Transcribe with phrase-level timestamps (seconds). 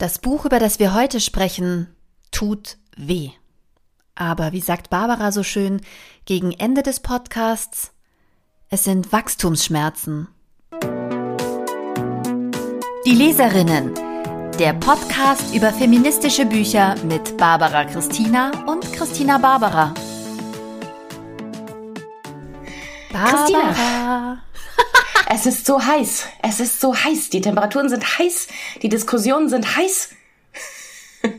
[0.00, 1.94] Das Buch, über das wir heute sprechen,
[2.30, 3.32] tut weh.
[4.14, 5.82] Aber wie sagt Barbara so schön
[6.24, 7.92] gegen Ende des Podcasts,
[8.70, 10.28] es sind Wachstumsschmerzen.
[13.04, 13.92] Die Leserinnen.
[14.58, 19.92] Der Podcast über feministische Bücher mit Barbara Christina und Christina Barbara.
[23.12, 23.36] Barbara.
[23.36, 24.42] Christina.
[25.32, 26.26] Es ist so heiß.
[26.42, 27.30] Es ist so heiß.
[27.30, 28.48] Die Temperaturen sind heiß.
[28.82, 30.10] Die Diskussionen sind heiß.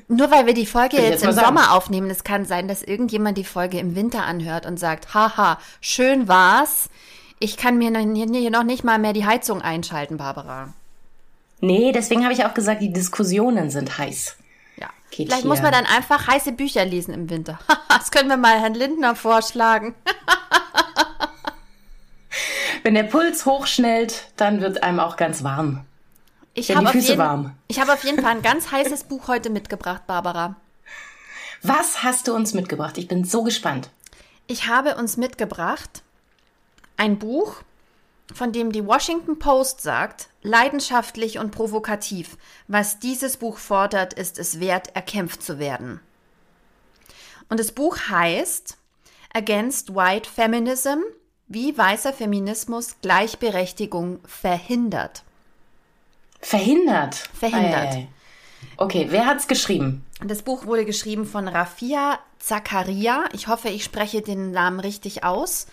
[0.08, 3.38] Nur weil wir die Folge jetzt, jetzt im Sommer aufnehmen, es kann sein, dass irgendjemand
[3.38, 6.90] die Folge im Winter anhört und sagt, haha, schön war's.
[7.40, 10.74] Ich kann mir hier noch nicht mal mehr die Heizung einschalten, Barbara.
[11.60, 14.38] Nee, deswegen habe ich auch gesagt, die Diskussionen sind heiß.
[14.78, 14.88] Ja.
[15.10, 15.50] Geht Vielleicht hier.
[15.50, 17.60] muss man dann einfach heiße Bücher lesen im Winter.
[17.90, 19.96] das können wir mal Herrn Lindner vorschlagen.
[22.84, 25.86] Wenn der Puls hochschnellt, dann wird einem auch ganz warm.
[26.54, 30.56] Ich habe auf, jeden, hab auf jeden Fall ein ganz heißes Buch heute mitgebracht, Barbara.
[31.62, 32.98] Was hast du uns mitgebracht?
[32.98, 33.90] Ich bin so gespannt.
[34.48, 36.04] Ich habe uns mitgebracht
[36.98, 37.64] ein Buch,
[38.34, 44.60] von dem die Washington Post sagt, leidenschaftlich und provokativ, was dieses Buch fordert, ist es
[44.60, 46.00] wert, erkämpft zu werden.
[47.50, 48.78] Und das Buch heißt
[49.34, 51.00] Against White Feminism,
[51.54, 55.24] wie weißer Feminismus Gleichberechtigung verhindert.
[56.40, 57.16] Verhindert?
[57.16, 57.94] Verhindert.
[57.94, 58.08] Ei,
[58.78, 60.06] Okay, wer hat's geschrieben?
[60.26, 63.26] Das Buch wurde geschrieben von Rafia Zakaria.
[63.34, 65.68] Ich hoffe, ich spreche den Namen richtig aus.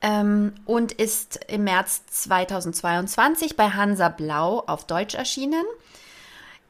[0.00, 5.64] Ähm, und ist im März 2022 bei Hansa Blau auf Deutsch erschienen.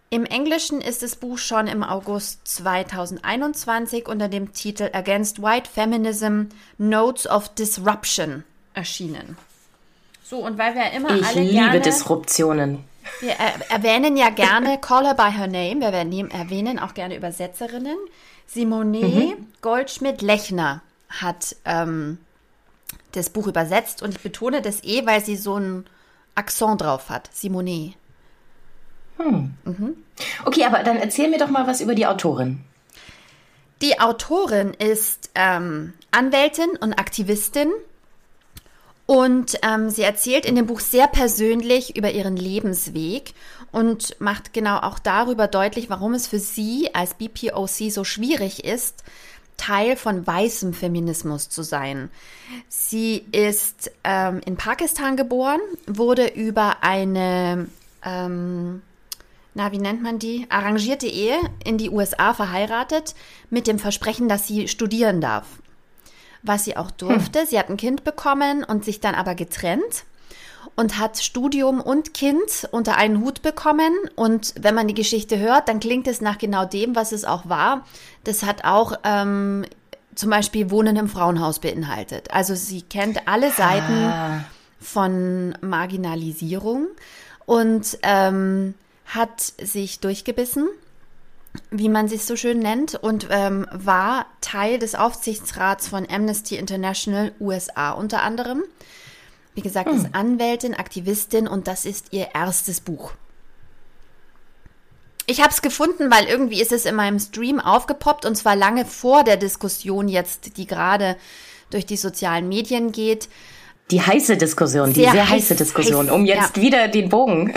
[0.08, 6.44] Im Englischen ist das Buch schon im August 2021 unter dem Titel Against White Feminism
[6.78, 8.44] Notes of Disruption
[8.78, 9.36] erschienen.
[10.22, 12.84] So, und weil wir immer ich alle liebe gerne, Disruptionen.
[13.20, 17.16] Wir er erwähnen ja gerne Call Her by Her Name, wir werden erwähnen auch gerne
[17.16, 17.96] Übersetzerinnen.
[18.46, 19.46] Simone mhm.
[19.60, 22.18] Goldschmidt-Lechner hat ähm,
[23.12, 25.86] das Buch übersetzt und ich betone das eh, weil sie so einen
[26.34, 27.30] Akzent drauf hat.
[27.32, 27.94] Simone.
[29.16, 29.54] Hm.
[29.64, 29.96] Mhm.
[30.44, 32.62] Okay, aber dann erzähl mir doch mal was über die Autorin.
[33.82, 37.70] Die Autorin ist ähm, Anwältin und Aktivistin
[39.08, 43.32] und ähm, sie erzählt in dem Buch sehr persönlich über ihren Lebensweg
[43.72, 49.04] und macht genau auch darüber deutlich, warum es für sie als BPOC so schwierig ist,
[49.56, 52.10] Teil von weißem Feminismus zu sein.
[52.68, 57.66] Sie ist ähm, in Pakistan geboren, wurde über eine,
[58.04, 58.82] ähm,
[59.54, 63.14] na, wie nennt man die, arrangierte Ehe in die USA verheiratet,
[63.48, 65.46] mit dem Versprechen, dass sie studieren darf
[66.42, 67.40] was sie auch durfte.
[67.40, 67.46] Hm.
[67.46, 70.04] Sie hat ein Kind bekommen und sich dann aber getrennt
[70.76, 73.92] und hat Studium und Kind unter einen Hut bekommen.
[74.14, 77.48] Und wenn man die Geschichte hört, dann klingt es nach genau dem, was es auch
[77.48, 77.84] war.
[78.24, 79.64] Das hat auch ähm,
[80.14, 82.30] zum Beispiel Wohnen im Frauenhaus beinhaltet.
[82.32, 84.44] Also sie kennt alle Seiten ah.
[84.80, 86.88] von Marginalisierung
[87.46, 88.74] und ähm,
[89.06, 90.68] hat sich durchgebissen
[91.70, 97.32] wie man sich so schön nennt, und ähm, war Teil des Aufsichtsrats von Amnesty International
[97.40, 98.62] USA unter anderem.
[99.54, 99.96] Wie gesagt, hm.
[99.96, 103.12] ist Anwältin, Aktivistin und das ist ihr erstes Buch.
[105.26, 108.86] Ich habe es gefunden, weil irgendwie ist es in meinem Stream aufgepoppt und zwar lange
[108.86, 111.16] vor der Diskussion jetzt, die gerade
[111.70, 113.28] durch die sozialen Medien geht.
[113.90, 116.62] Die heiße Diskussion, die sehr, sehr heiße Diskussion, heiß, um jetzt ja.
[116.62, 117.52] wieder den Bogen.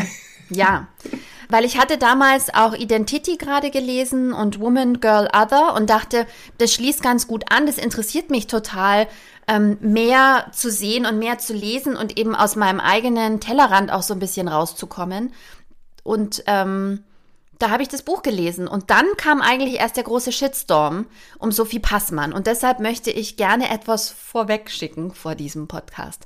[0.49, 0.87] Ja,
[1.51, 6.25] weil ich hatte damals auch Identity gerade gelesen und Woman, Girl, Other und dachte,
[6.57, 9.07] das schließt ganz gut an, das interessiert mich total,
[9.47, 14.03] ähm, mehr zu sehen und mehr zu lesen und eben aus meinem eigenen Tellerrand auch
[14.03, 15.33] so ein bisschen rauszukommen.
[16.03, 17.03] Und ähm,
[17.59, 21.05] da habe ich das Buch gelesen und dann kam eigentlich erst der große Shitstorm
[21.37, 26.25] um Sophie Passmann und deshalb möchte ich gerne etwas vorwegschicken vor diesem Podcast.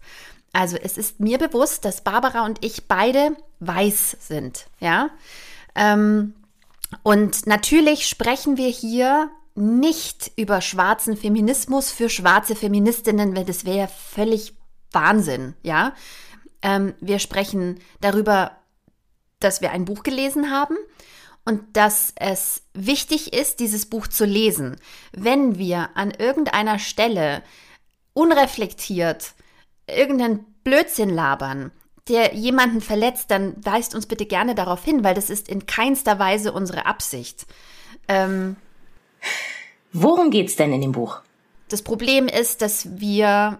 [0.55, 5.09] Also es ist mir bewusst, dass Barbara und ich beide weiß sind, ja.
[5.75, 6.33] Ähm,
[7.03, 13.89] und natürlich sprechen wir hier nicht über schwarzen Feminismus für schwarze Feministinnen, weil das wäre
[13.89, 14.53] völlig
[14.93, 15.93] Wahnsinn, ja.
[16.61, 18.51] Ähm, wir sprechen darüber,
[19.41, 20.77] dass wir ein Buch gelesen haben
[21.43, 24.77] und dass es wichtig ist, dieses Buch zu lesen.
[25.11, 27.43] Wenn wir an irgendeiner Stelle
[28.13, 29.33] unreflektiert
[29.87, 31.71] irgendeinen Blödsinn labern,
[32.07, 36.19] der jemanden verletzt, dann weist uns bitte gerne darauf hin, weil das ist in keinster
[36.19, 37.45] Weise unsere Absicht.
[38.07, 38.55] Ähm,
[39.91, 41.21] Worum geht's denn in dem Buch?
[41.69, 43.59] Das Problem ist, dass wir,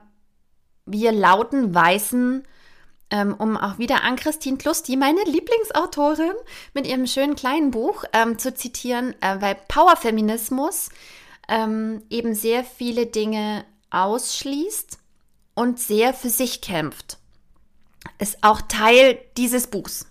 [0.85, 2.45] wir lauten Weißen
[3.11, 6.33] ähm, um auch wieder an Christine Klusti, meine Lieblingsautorin,
[6.73, 10.89] mit ihrem schönen kleinen Buch ähm, zu zitieren, äh, weil Powerfeminismus
[11.47, 14.97] ähm, eben sehr viele Dinge ausschließt
[15.55, 17.17] und sehr für sich kämpft.
[18.19, 20.05] Ist auch Teil dieses Buchs.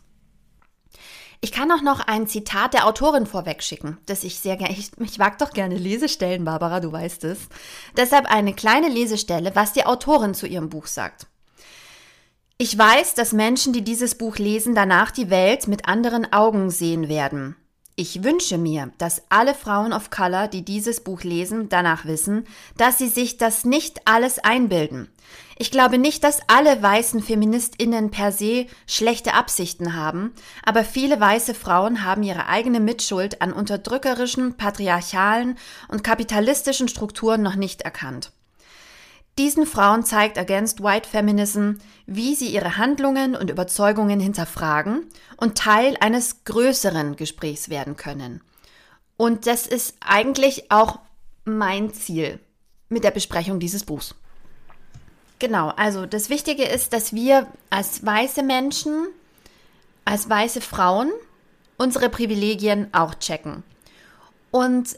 [1.41, 5.19] Ich kann auch noch ein Zitat der Autorin vorwegschicken, das ich sehr gerne, ich, ich
[5.19, 7.49] mag doch gerne Lesestellen, Barbara, du weißt es.
[7.99, 11.27] Deshalb eine kleine Lesestelle, was die Autorin zu ihrem Buch sagt.
[12.57, 17.11] Ich weiß, dass Menschen, die dieses Buch lesen, danach die Welt mit anderen Augen sehen
[17.11, 17.57] werden.
[17.97, 22.45] Ich wünsche mir, dass alle Frauen of Color, die dieses Buch lesen, danach wissen,
[22.77, 25.13] dass sie sich das nicht alles einbilden.
[25.57, 30.33] Ich glaube nicht, dass alle weißen Feministinnen per se schlechte Absichten haben,
[30.65, 35.57] aber viele weiße Frauen haben ihre eigene Mitschuld an unterdrückerischen, patriarchalen
[35.87, 38.33] und kapitalistischen Strukturen noch nicht erkannt.
[39.37, 41.73] Diesen Frauen zeigt Against White Feminism,
[42.07, 48.43] wie sie ihre Handlungen und Überzeugungen hinterfragen und Teil eines größeren Gesprächs werden können.
[49.17, 51.01] Und das ist eigentlich auch
[51.45, 52.39] mein Ziel
[52.89, 54.15] mit der Besprechung dieses Buchs.
[55.41, 59.09] Genau, also das Wichtige ist, dass wir als weiße Menschen,
[60.05, 61.11] als weiße Frauen
[61.77, 63.65] unsere Privilegien auch checken.
[64.53, 64.97] Und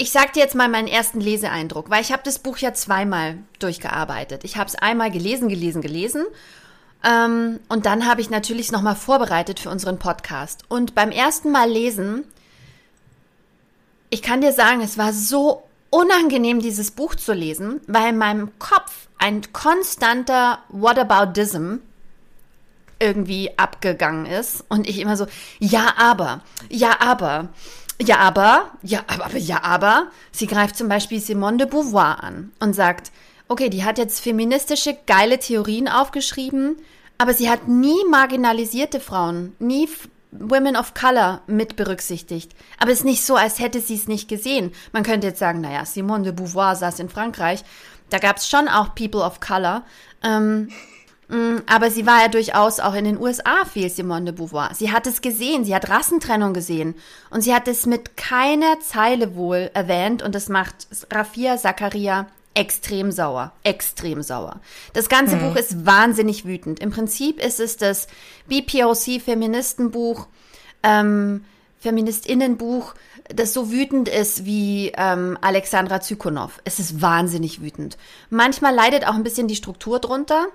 [0.00, 3.36] ich sage dir jetzt mal meinen ersten Leseeindruck, weil ich habe das Buch ja zweimal
[3.58, 4.44] durchgearbeitet.
[4.44, 6.24] Ich habe es einmal gelesen, gelesen, gelesen
[7.04, 10.62] ähm, und dann habe ich natürlich nochmal vorbereitet für unseren Podcast.
[10.68, 12.24] Und beim ersten Mal lesen,
[14.08, 18.58] ich kann dir sagen, es war so unangenehm, dieses Buch zu lesen, weil in meinem
[18.58, 21.76] Kopf ein konstanter Whataboutism
[23.00, 25.26] irgendwie abgegangen ist und ich immer so,
[25.58, 27.48] ja, aber, ja, aber,
[28.02, 30.10] ja, aber, ja, aber, ja, aber.
[30.32, 33.12] Sie greift zum Beispiel Simone de Beauvoir an und sagt,
[33.48, 36.76] okay, die hat jetzt feministische, geile Theorien aufgeschrieben,
[37.18, 39.88] aber sie hat nie marginalisierte Frauen, nie
[40.32, 42.52] Women of Color mit berücksichtigt.
[42.78, 44.72] Aber es ist nicht so, als hätte sie es nicht gesehen.
[44.92, 47.64] Man könnte jetzt sagen, naja, Simone de Beauvoir saß in Frankreich.
[48.10, 49.84] Da gab es schon auch People of Color.
[50.22, 50.68] Ähm,
[51.66, 54.74] aber sie war ja durchaus auch in den USA viel, Simone de Beauvoir.
[54.74, 56.94] Sie hat es gesehen, sie hat Rassentrennung gesehen.
[57.30, 63.12] Und sie hat es mit keiner Zeile wohl erwähnt und das macht Rafia Zakaria extrem
[63.12, 63.52] sauer.
[63.62, 64.60] Extrem sauer.
[64.92, 65.40] Das ganze mhm.
[65.40, 66.80] Buch ist wahnsinnig wütend.
[66.80, 68.08] Im Prinzip ist es das
[68.48, 70.26] BPOC-Feministenbuch,
[70.82, 71.44] ähm,
[71.78, 72.94] Feministinnenbuch,
[73.28, 76.60] das so wütend ist wie ähm, Alexandra Zykonow.
[76.64, 77.96] Es ist wahnsinnig wütend.
[78.28, 80.48] Manchmal leidet auch ein bisschen die Struktur drunter.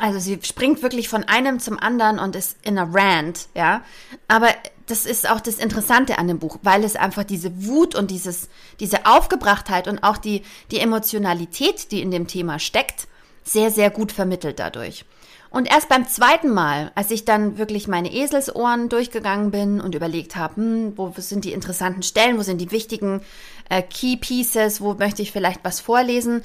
[0.00, 3.82] Also sie springt wirklich von einem zum anderen und ist in a rant, ja.
[4.26, 4.48] Aber
[4.86, 8.48] das ist auch das Interessante an dem Buch, weil es einfach diese Wut und dieses,
[8.80, 13.06] diese Aufgebrachtheit und auch die, die Emotionalität, die in dem Thema steckt,
[13.44, 15.04] sehr, sehr gut vermittelt dadurch.
[15.50, 20.36] Und erst beim zweiten Mal, als ich dann wirklich meine Eselsohren durchgegangen bin und überlegt
[20.36, 23.22] habe, hm, wo sind die interessanten Stellen, wo sind die wichtigen
[23.70, 26.42] äh, Key Pieces, wo möchte ich vielleicht was vorlesen,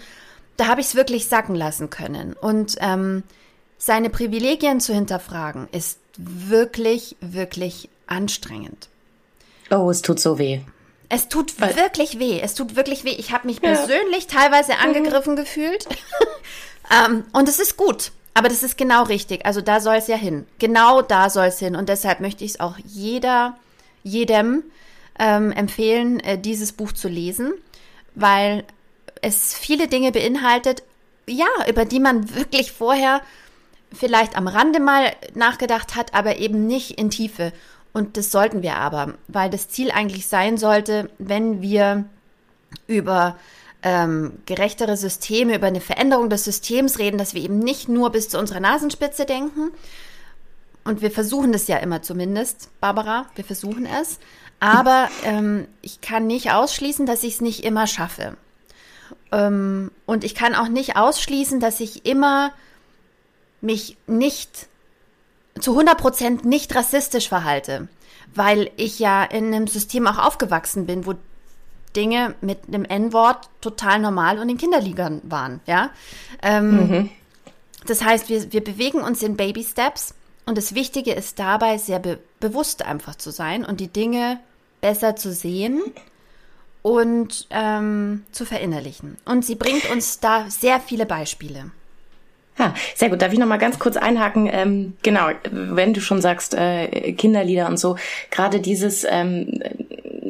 [0.57, 2.33] da habe ich es wirklich sacken lassen können.
[2.33, 3.23] Und ähm,
[3.77, 8.89] seine Privilegien zu hinterfragen, ist wirklich, wirklich anstrengend.
[9.71, 10.61] Oh, es tut so weh.
[11.09, 12.39] Es tut Weil wirklich weh.
[12.41, 13.15] Es tut wirklich weh.
[13.17, 13.73] Ich habe mich ja.
[13.73, 14.79] persönlich teilweise mhm.
[14.81, 15.37] angegriffen mhm.
[15.37, 15.87] gefühlt.
[17.07, 18.11] ähm, und es ist gut.
[18.33, 19.45] Aber das ist genau richtig.
[19.45, 20.45] Also da soll es ja hin.
[20.59, 21.75] Genau da soll es hin.
[21.75, 23.57] Und deshalb möchte ich es auch jeder,
[24.03, 24.63] jedem
[25.19, 27.53] ähm, empfehlen, äh, dieses Buch zu lesen,
[28.15, 28.63] weil
[29.21, 30.83] es viele Dinge beinhaltet,
[31.27, 33.21] ja, über die man wirklich vorher
[33.93, 37.53] vielleicht am Rande mal nachgedacht hat, aber eben nicht in Tiefe.
[37.93, 42.05] Und das sollten wir aber, weil das Ziel eigentlich sein sollte, wenn wir
[42.87, 43.37] über
[43.83, 48.29] ähm, gerechtere Systeme, über eine Veränderung des Systems reden, dass wir eben nicht nur bis
[48.29, 49.71] zu unserer Nasenspitze denken.
[50.83, 54.19] Und wir versuchen das ja immer zumindest, Barbara, wir versuchen es.
[54.59, 58.37] Aber ähm, ich kann nicht ausschließen, dass ich es nicht immer schaffe.
[59.31, 62.51] Ähm, und ich kann auch nicht ausschließen, dass ich immer
[63.61, 64.67] mich nicht
[65.59, 67.87] zu 100 Prozent nicht rassistisch verhalte,
[68.33, 71.13] weil ich ja in einem System auch aufgewachsen bin, wo
[71.95, 75.89] Dinge mit einem N-Wort total normal und in Kinderligern waren, ja.
[76.41, 77.09] Ähm, mhm.
[77.85, 80.13] Das heißt, wir, wir bewegen uns in Baby Steps
[80.45, 84.39] und das Wichtige ist dabei, sehr be bewusst einfach zu sein und die Dinge
[84.79, 85.81] besser zu sehen
[86.81, 89.17] und ähm, zu verinnerlichen.
[89.25, 91.71] Und sie bringt uns da sehr viele Beispiele.
[92.57, 93.21] Ja, sehr gut.
[93.21, 94.49] Darf ich noch mal ganz kurz einhaken?
[94.51, 97.95] Ähm, genau, wenn du schon sagst, äh, Kinderlieder und so,
[98.29, 99.59] gerade dieses, ähm,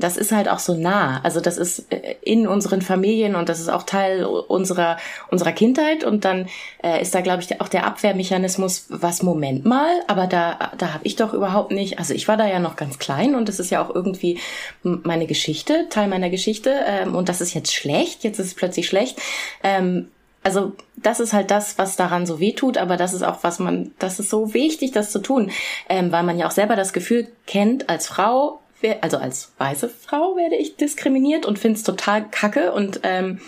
[0.04, 1.22] das ist halt auch so nah.
[1.24, 4.98] Also das ist äh, in unseren Familien und das ist auch Teil unserer
[5.30, 6.48] unserer Kindheit und dann
[6.84, 11.06] äh, ist da glaube ich auch der Abwehrmechanismus was Moment mal, aber da da habe
[11.06, 13.70] ich doch überhaupt nicht, also ich war da ja noch ganz klein und das ist
[13.70, 14.40] ja auch irgendwie
[14.84, 18.88] meine Geschichte, Teil meiner Geschichte ähm, und das ist jetzt schlecht, jetzt ist es plötzlich
[18.88, 19.20] schlecht.
[19.64, 20.08] Ähm,
[20.44, 23.60] also das ist halt das, was daran so weh tut, aber das ist auch, was
[23.60, 25.52] man, das ist so wichtig, das zu tun,
[25.88, 28.60] ähm, weil man ja auch selber das Gefühl kennt, als Frau,
[29.02, 33.40] also als weiße Frau werde ich diskriminiert und finde es total kacke und ähm,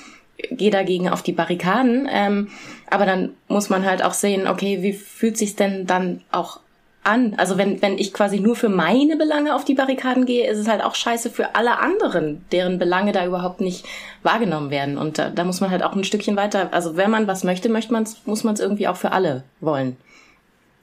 [0.51, 2.07] gehe dagegen auf die Barrikaden.
[2.11, 2.49] Ähm,
[2.89, 6.59] aber dann muss man halt auch sehen, okay, wie fühlt sich denn dann auch
[7.03, 7.35] an.
[7.37, 10.67] Also wenn, wenn ich quasi nur für meine Belange auf die Barrikaden gehe, ist es
[10.67, 13.85] halt auch scheiße für alle anderen, deren Belange da überhaupt nicht
[14.23, 14.97] wahrgenommen werden.
[14.97, 17.69] Und da, da muss man halt auch ein Stückchen weiter, also wenn man was möchte,
[17.69, 19.97] möchte man's, muss man es irgendwie auch für alle wollen.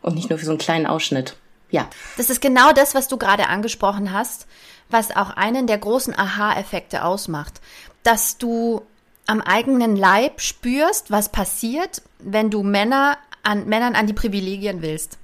[0.02, 1.36] Und nicht nur für so einen kleinen Ausschnitt.
[1.70, 1.88] Ja.
[2.16, 4.46] Das ist genau das, was du gerade angesprochen hast,
[4.88, 7.60] was auch einen der großen Aha-Effekte ausmacht.
[8.02, 8.82] Dass du
[9.26, 15.18] am eigenen Leib spürst, was passiert, wenn du Männer an Männern an die Privilegien willst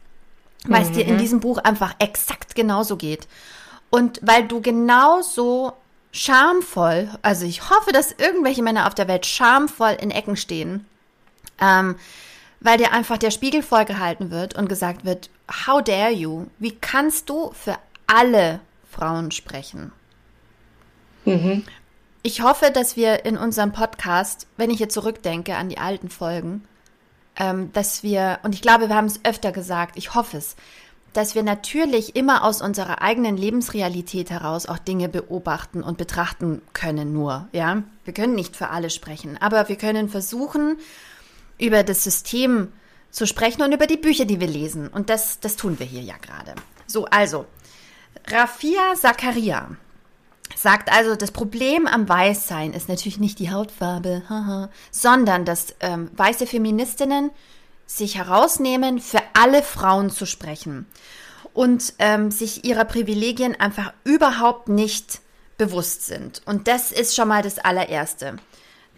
[0.69, 1.19] weil es dir in mhm.
[1.19, 3.29] diesem Buch einfach exakt genauso geht.
[3.91, 5.73] Und weil du genauso
[6.13, 10.87] schamvoll, also ich hoffe, dass irgendwelche Männer auf der Welt schamvoll in Ecken stehen,
[11.61, 11.97] ähm,
[12.61, 16.47] weil dir einfach der Spiegel vorgehalten wird und gesagt wird, how dare you?
[16.59, 17.77] Wie kannst du für
[18.07, 18.61] alle
[18.91, 19.93] Frauen sprechen?
[21.25, 21.65] Mhm.
[22.23, 26.65] Ich hoffe, dass wir in unserem Podcast, wenn ich jetzt zurückdenke an die alten Folgen,
[27.37, 30.57] ähm, dass wir, und ich glaube, wir haben es öfter gesagt, ich hoffe es,
[31.13, 37.13] dass wir natürlich immer aus unserer eigenen Lebensrealität heraus auch Dinge beobachten und betrachten können
[37.13, 37.83] nur, ja.
[38.05, 40.79] Wir können nicht für alle sprechen, aber wir können versuchen,
[41.59, 42.73] über das System
[43.17, 44.89] zu sprechen und über die Bücher, die wir lesen.
[44.89, 46.55] Und das, das tun wir hier ja gerade.
[46.87, 47.47] So, also,
[48.29, 49.71] Rafia Zakaria
[50.55, 56.11] sagt also, das Problem am Weißsein ist natürlich nicht die Hautfarbe, haha, sondern dass ähm,
[56.15, 57.31] weiße Feministinnen
[57.87, 60.85] sich herausnehmen, für alle Frauen zu sprechen
[61.55, 65.23] und ähm, sich ihrer Privilegien einfach überhaupt nicht
[65.57, 66.43] bewusst sind.
[66.45, 68.37] Und das ist schon mal das allererste,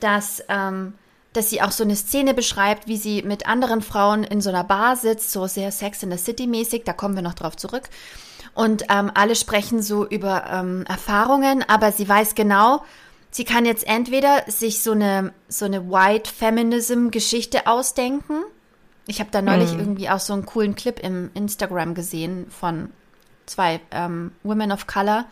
[0.00, 0.94] dass, ähm,
[1.38, 4.64] dass sie auch so eine Szene beschreibt, wie sie mit anderen Frauen in so einer
[4.64, 7.84] Bar sitzt, so sehr Sex in the City mäßig, da kommen wir noch drauf zurück.
[8.54, 12.82] Und ähm, alle sprechen so über ähm, Erfahrungen, aber sie weiß genau,
[13.30, 18.42] sie kann jetzt entweder sich so eine, so eine White Feminism Geschichte ausdenken.
[19.06, 19.78] Ich habe da neulich mhm.
[19.78, 22.90] irgendwie auch so einen coolen Clip im Instagram gesehen von
[23.46, 25.24] zwei ähm, Women of Color,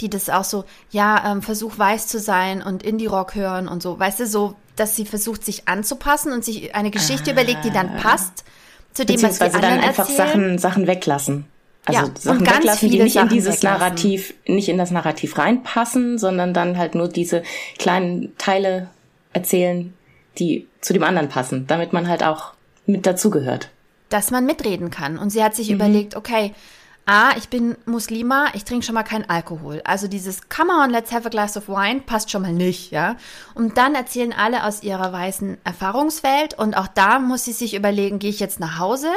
[0.00, 3.98] die das auch so, ja, ähm, versuch weiß zu sein und Indie-Rock hören und so.
[3.98, 7.32] Weißt du, so, dass sie versucht, sich anzupassen und sich eine Geschichte ah.
[7.32, 8.44] überlegt, die dann passt
[8.92, 10.28] zu dem, was die anderen dann einfach erzählen.
[10.28, 11.44] Sachen, Sachen weglassen.
[11.84, 13.80] Also ja, Sachen weglassen, die nicht Sachen in dieses weglassen.
[13.80, 17.42] Narrativ, nicht in das Narrativ reinpassen, sondern dann halt nur diese
[17.78, 18.88] kleinen Teile
[19.32, 19.92] erzählen,
[20.38, 22.52] die zu dem anderen passen, damit man halt auch
[22.86, 23.70] mit dazugehört.
[24.08, 25.18] Dass man mitreden kann.
[25.18, 25.76] Und sie hat sich mhm.
[25.76, 26.54] überlegt, okay,
[27.04, 29.82] A, ich bin Muslima, ich trinke schon mal keinen Alkohol.
[29.84, 33.16] Also dieses Come on, let's have a glass of wine passt schon mal nicht, ja.
[33.54, 38.20] Und dann erzählen alle aus ihrer weißen Erfahrungswelt und auch da muss sie sich überlegen,
[38.20, 39.08] gehe ich jetzt nach Hause?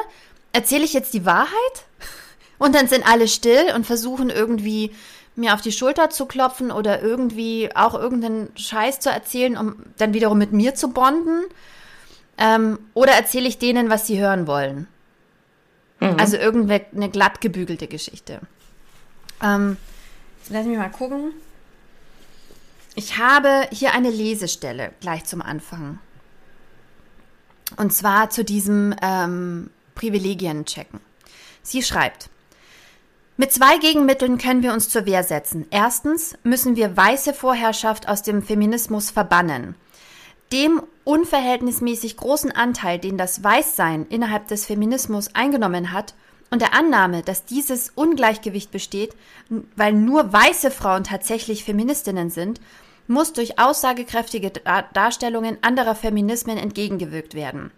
[0.51, 1.49] Erzähle ich jetzt die Wahrheit?
[2.57, 4.91] Und dann sind alle still und versuchen irgendwie
[5.35, 10.13] mir auf die Schulter zu klopfen oder irgendwie auch irgendeinen Scheiß zu erzählen, um dann
[10.13, 11.43] wiederum mit mir zu bonden.
[12.37, 14.87] Ähm, oder erzähle ich denen, was sie hören wollen.
[15.99, 16.17] Mhm.
[16.19, 18.41] Also irgendeine glatt gebügelte Geschichte.
[19.41, 19.77] Ähm,
[20.49, 21.33] lass mich mal gucken.
[22.95, 25.99] Ich habe hier eine Lesestelle gleich zum Anfang.
[27.77, 30.99] Und zwar zu diesem ähm, Privilegien checken.
[31.61, 32.29] Sie schreibt,
[33.37, 35.65] mit zwei Gegenmitteln können wir uns zur Wehr setzen.
[35.71, 39.75] Erstens müssen wir weiße Vorherrschaft aus dem Feminismus verbannen.
[40.55, 46.13] Dem unverhältnismäßig großen Anteil, den das Weißsein innerhalb des Feminismus eingenommen hat,
[46.49, 49.17] und der Annahme, dass dieses Ungleichgewicht besteht,
[49.75, 52.61] weil nur weiße Frauen tatsächlich Feministinnen sind,
[53.07, 54.53] muss durch aussagekräftige
[54.93, 57.71] Darstellungen anderer Feminismen entgegengewirkt werden.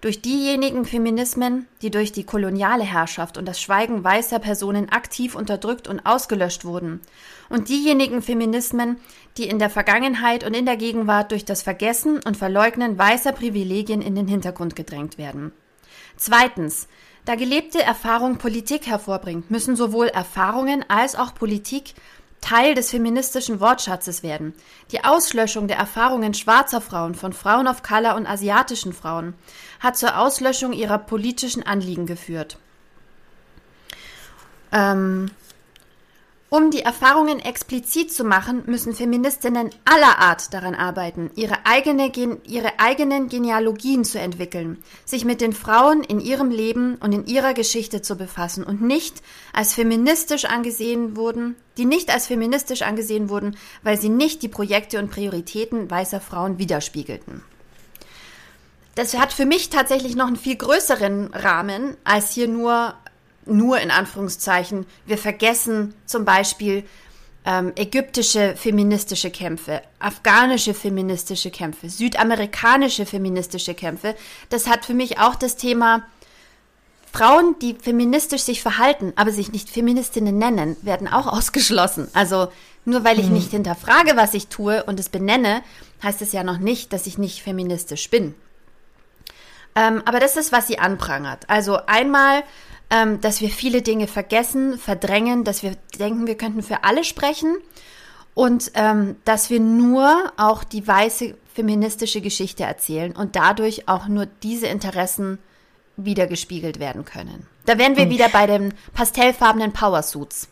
[0.00, 5.88] Durch diejenigen Feminismen, die durch die koloniale Herrschaft und das Schweigen weißer Personen aktiv unterdrückt
[5.88, 7.02] und ausgelöscht wurden,
[7.48, 8.98] und diejenigen Feminismen,
[9.36, 14.02] die in der Vergangenheit und in der Gegenwart durch das Vergessen und Verleugnen weißer Privilegien
[14.02, 15.52] in den Hintergrund gedrängt werden.
[16.16, 16.88] Zweitens,
[17.24, 21.94] da gelebte Erfahrung Politik hervorbringt, müssen sowohl Erfahrungen als auch Politik
[22.44, 24.52] Teil des feministischen Wortschatzes werden.
[24.92, 29.32] Die Auslöschung der Erfahrungen schwarzer Frauen, von Frauen of Color und asiatischen Frauen
[29.80, 32.58] hat zur Auslöschung ihrer politischen Anliegen geführt.
[34.72, 35.30] Ähm
[36.56, 42.12] Um die Erfahrungen explizit zu machen, müssen Feministinnen aller Art daran arbeiten, ihre, eigene,
[42.46, 47.54] ihre eigenen Genealogien zu entwickeln, sich mit den Frauen in ihrem Leben und in ihrer
[47.54, 49.20] Geschichte zu befassen und nicht
[49.52, 55.00] als feministisch angesehen wurden, die nicht als feministisch angesehen wurden, weil sie nicht die Projekte
[55.00, 57.42] und Prioritäten weißer Frauen widerspiegelten.
[58.94, 62.94] Das hat für mich tatsächlich noch einen viel größeren Rahmen, als hier nur
[63.46, 66.84] nur in Anführungszeichen, wir vergessen zum Beispiel
[67.44, 74.16] ähm, ägyptische feministische Kämpfe, afghanische feministische Kämpfe, südamerikanische feministische Kämpfe.
[74.48, 76.04] Das hat für mich auch das Thema
[77.12, 82.08] Frauen, die feministisch sich verhalten, aber sich nicht Feministinnen nennen, werden auch ausgeschlossen.
[82.14, 82.48] Also
[82.84, 83.34] nur weil ich mhm.
[83.34, 85.62] nicht hinterfrage, was ich tue und es benenne,
[86.02, 88.34] heißt es ja noch nicht, dass ich nicht feministisch bin.
[89.76, 91.48] Ähm, aber das ist, was sie anprangert.
[91.48, 92.42] Also einmal
[92.90, 97.56] ähm, dass wir viele Dinge vergessen, verdrängen, dass wir denken, wir könnten für alle sprechen
[98.34, 104.26] und ähm, dass wir nur auch die weiße feministische Geschichte erzählen und dadurch auch nur
[104.26, 105.38] diese Interessen
[105.96, 107.46] wiedergespiegelt werden können.
[107.66, 110.48] Da wären wir wieder bei den pastellfarbenen Powersuits.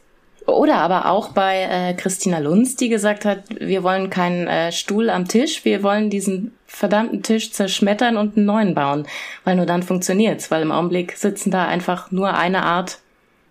[0.46, 5.10] Oder aber auch bei äh, Christina Lunz, die gesagt hat, wir wollen keinen äh, Stuhl
[5.10, 9.06] am Tisch, wir wollen diesen verdammten Tisch zerschmettern und einen neuen bauen,
[9.44, 12.98] weil nur dann funktioniert's, weil im Augenblick sitzen da einfach nur eine Art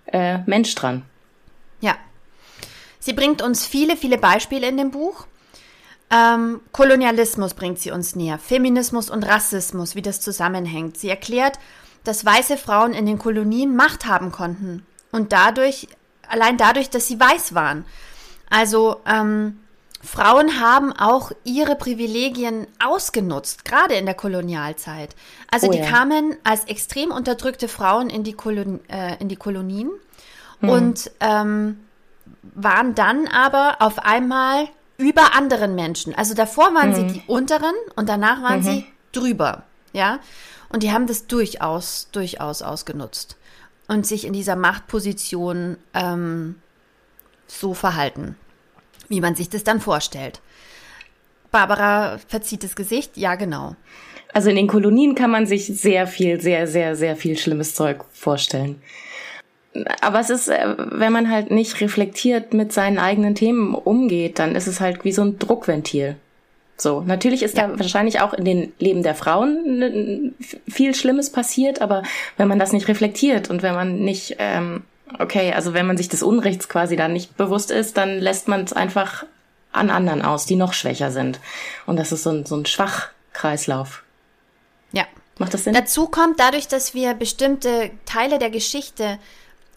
[0.07, 1.03] äh, Mensch dran.
[1.79, 1.95] Ja.
[2.99, 5.27] Sie bringt uns viele, viele Beispiele in dem Buch.
[6.09, 10.97] Ähm, Kolonialismus bringt sie uns näher, Feminismus und Rassismus, wie das zusammenhängt.
[10.97, 11.59] Sie erklärt,
[12.03, 15.87] dass weiße Frauen in den Kolonien Macht haben konnten und dadurch
[16.27, 17.85] allein dadurch, dass sie weiß waren.
[18.49, 19.59] Also ähm,
[20.03, 25.15] Frauen haben auch ihre Privilegien ausgenutzt, gerade in der Kolonialzeit.
[25.51, 25.85] Also oh, die ja.
[25.85, 29.89] kamen als extrem unterdrückte Frauen in die, Kolon äh, in die Kolonien
[30.59, 30.69] hm.
[30.69, 31.79] und ähm,
[32.41, 34.67] waren dann aber auf einmal
[34.97, 36.15] über anderen Menschen.
[36.15, 37.09] Also davor waren hm.
[37.09, 38.63] sie die unteren und danach waren mhm.
[38.63, 40.19] sie drüber, ja.
[40.69, 43.35] Und die haben das durchaus, durchaus ausgenutzt
[43.87, 46.55] und sich in dieser Machtposition ähm,
[47.47, 48.37] so verhalten,
[49.11, 50.41] wie man sich das dann vorstellt.
[51.51, 53.75] Barbara verzieht das Gesicht, ja genau.
[54.33, 58.05] Also in den Kolonien kann man sich sehr viel, sehr, sehr, sehr viel schlimmes Zeug
[58.11, 58.81] vorstellen.
[60.01, 64.55] Aber es ist, äh, wenn man halt nicht reflektiert mit seinen eigenen Themen umgeht, dann
[64.55, 66.15] ist es halt wie so ein Druckventil.
[66.77, 67.67] So, natürlich ist ja.
[67.67, 70.33] da wahrscheinlich auch in den Leben der Frauen
[70.67, 72.01] viel Schlimmes passiert, aber
[72.37, 74.83] wenn man das nicht reflektiert und wenn man nicht, ähm,
[75.19, 78.63] okay, also wenn man sich des Unrechts quasi dann nicht bewusst ist, dann lässt man
[78.63, 79.25] es einfach
[79.71, 81.39] an anderen aus, die noch schwächer sind.
[81.85, 84.03] Und das ist so ein, so ein Schwachkreislauf.
[84.91, 85.05] Ja.
[85.37, 85.73] Macht das Sinn?
[85.73, 89.17] Dazu kommt dadurch, dass wir bestimmte Teile der Geschichte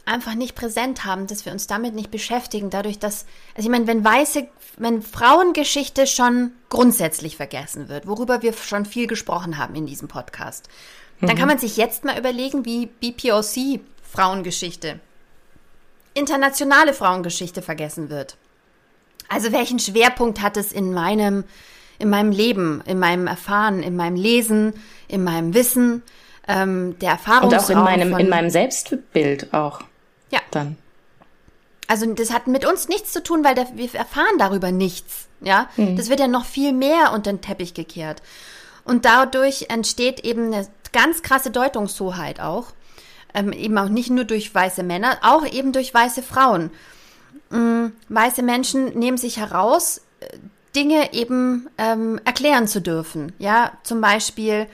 [0.04, 3.86] einfach nicht präsent haben, dass wir uns damit nicht beschäftigen, dadurch, dass, also ich meine,
[3.86, 9.86] wenn weiße, wenn Frauengeschichte schon grundsätzlich vergessen wird, worüber wir schon viel gesprochen haben in
[9.86, 10.68] diesem Podcast,
[11.20, 11.28] mhm.
[11.28, 15.00] dann kann man sich jetzt mal überlegen, wie BPOC Frauengeschichte,
[16.14, 18.36] internationale Frauengeschichte vergessen wird.
[19.28, 21.44] Also welchen Schwerpunkt hat es in meinem,
[21.98, 24.74] in meinem Leben, in meinem Erfahren, in meinem Lesen,
[25.08, 26.02] in meinem Wissen,
[26.46, 27.50] ähm, der Erfahrung.
[27.50, 29.80] Und auch in meinem, in meinem Selbstbild auch.
[30.30, 30.40] Ja.
[30.50, 30.76] Dann.
[31.86, 35.28] Also das hat mit uns nichts zu tun, weil wir erfahren darüber nichts.
[35.40, 35.96] Ja, mhm.
[35.96, 38.22] das wird ja noch viel mehr unter den Teppich gekehrt.
[38.84, 42.66] Und dadurch entsteht eben eine ganz krasse Deutungshoheit auch.
[43.34, 46.70] Ähm, eben auch nicht nur durch weiße Männer, auch eben durch weiße Frauen.
[47.52, 50.26] Ähm, weiße Menschen nehmen sich heraus, äh,
[50.76, 53.32] Dinge eben ähm, erklären zu dürfen.
[53.38, 54.66] Ja, zum Beispiel,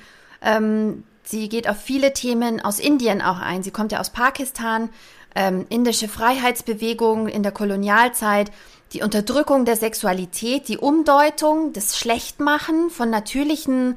[0.43, 3.63] ähm, sie geht auf viele Themen aus Indien auch ein.
[3.63, 4.89] Sie kommt ja aus Pakistan
[5.35, 8.51] ähm, indische Freiheitsbewegung in der Kolonialzeit,
[8.93, 13.97] die Unterdrückung der Sexualität, die Umdeutung, das Schlechtmachen von natürlichen,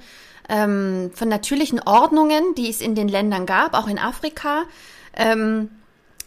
[0.49, 4.63] ähm, von natürlichen Ordnungen, die es in den Ländern gab, auch in Afrika.
[5.15, 5.69] Ähm,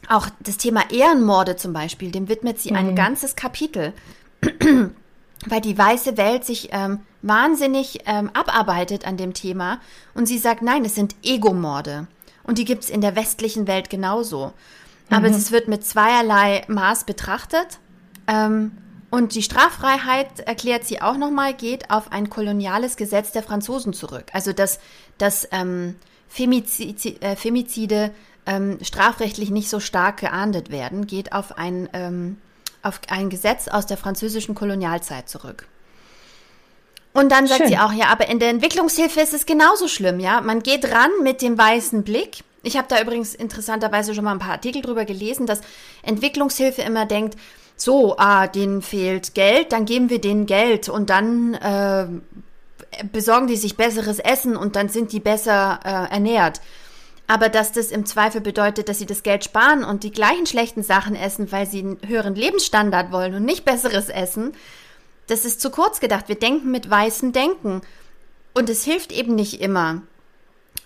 [0.08, 2.76] auch das Thema Ehrenmorde zum Beispiel, dem widmet sie mhm.
[2.76, 3.92] ein ganzes Kapitel,
[5.46, 9.80] weil die weiße Welt sich ähm, wahnsinnig ähm, abarbeitet an dem Thema
[10.14, 12.06] und sie sagt, nein, es sind Egomorde.
[12.44, 14.52] Und die gibt es in der westlichen Welt genauso.
[15.10, 15.34] Aber mhm.
[15.34, 17.78] es wird mit zweierlei Maß betrachtet.
[18.28, 18.72] Ähm,
[19.10, 24.26] und die Straffreiheit, erklärt sie auch nochmal, geht auf ein koloniales Gesetz der Franzosen zurück.
[24.32, 24.80] Also dass,
[25.18, 25.96] dass ähm,
[26.28, 28.12] Femizid, äh, Femizide
[28.46, 32.38] ähm, strafrechtlich nicht so stark geahndet werden, geht auf ein, ähm,
[32.82, 35.68] auf ein Gesetz aus der französischen Kolonialzeit zurück.
[37.12, 37.68] Und dann sagt Schön.
[37.68, 40.40] sie auch, ja, aber in der Entwicklungshilfe ist es genauso schlimm, ja.
[40.42, 44.40] Man geht ran mit dem weißen Blick ich habe da übrigens interessanterweise schon mal ein
[44.40, 45.60] paar Artikel drüber gelesen, dass
[46.02, 47.38] Entwicklungshilfe immer denkt,
[47.76, 52.06] so, ah, denen fehlt Geld, dann geben wir denen Geld und dann äh,
[53.12, 56.60] besorgen die sich besseres Essen und dann sind die besser äh, ernährt.
[57.26, 60.82] Aber dass das im Zweifel bedeutet, dass sie das Geld sparen und die gleichen schlechten
[60.82, 64.52] Sachen essen, weil sie einen höheren Lebensstandard wollen und nicht besseres Essen,
[65.26, 66.28] das ist zu kurz gedacht.
[66.28, 67.82] Wir denken mit weißem Denken.
[68.54, 70.02] Und es hilft eben nicht immer.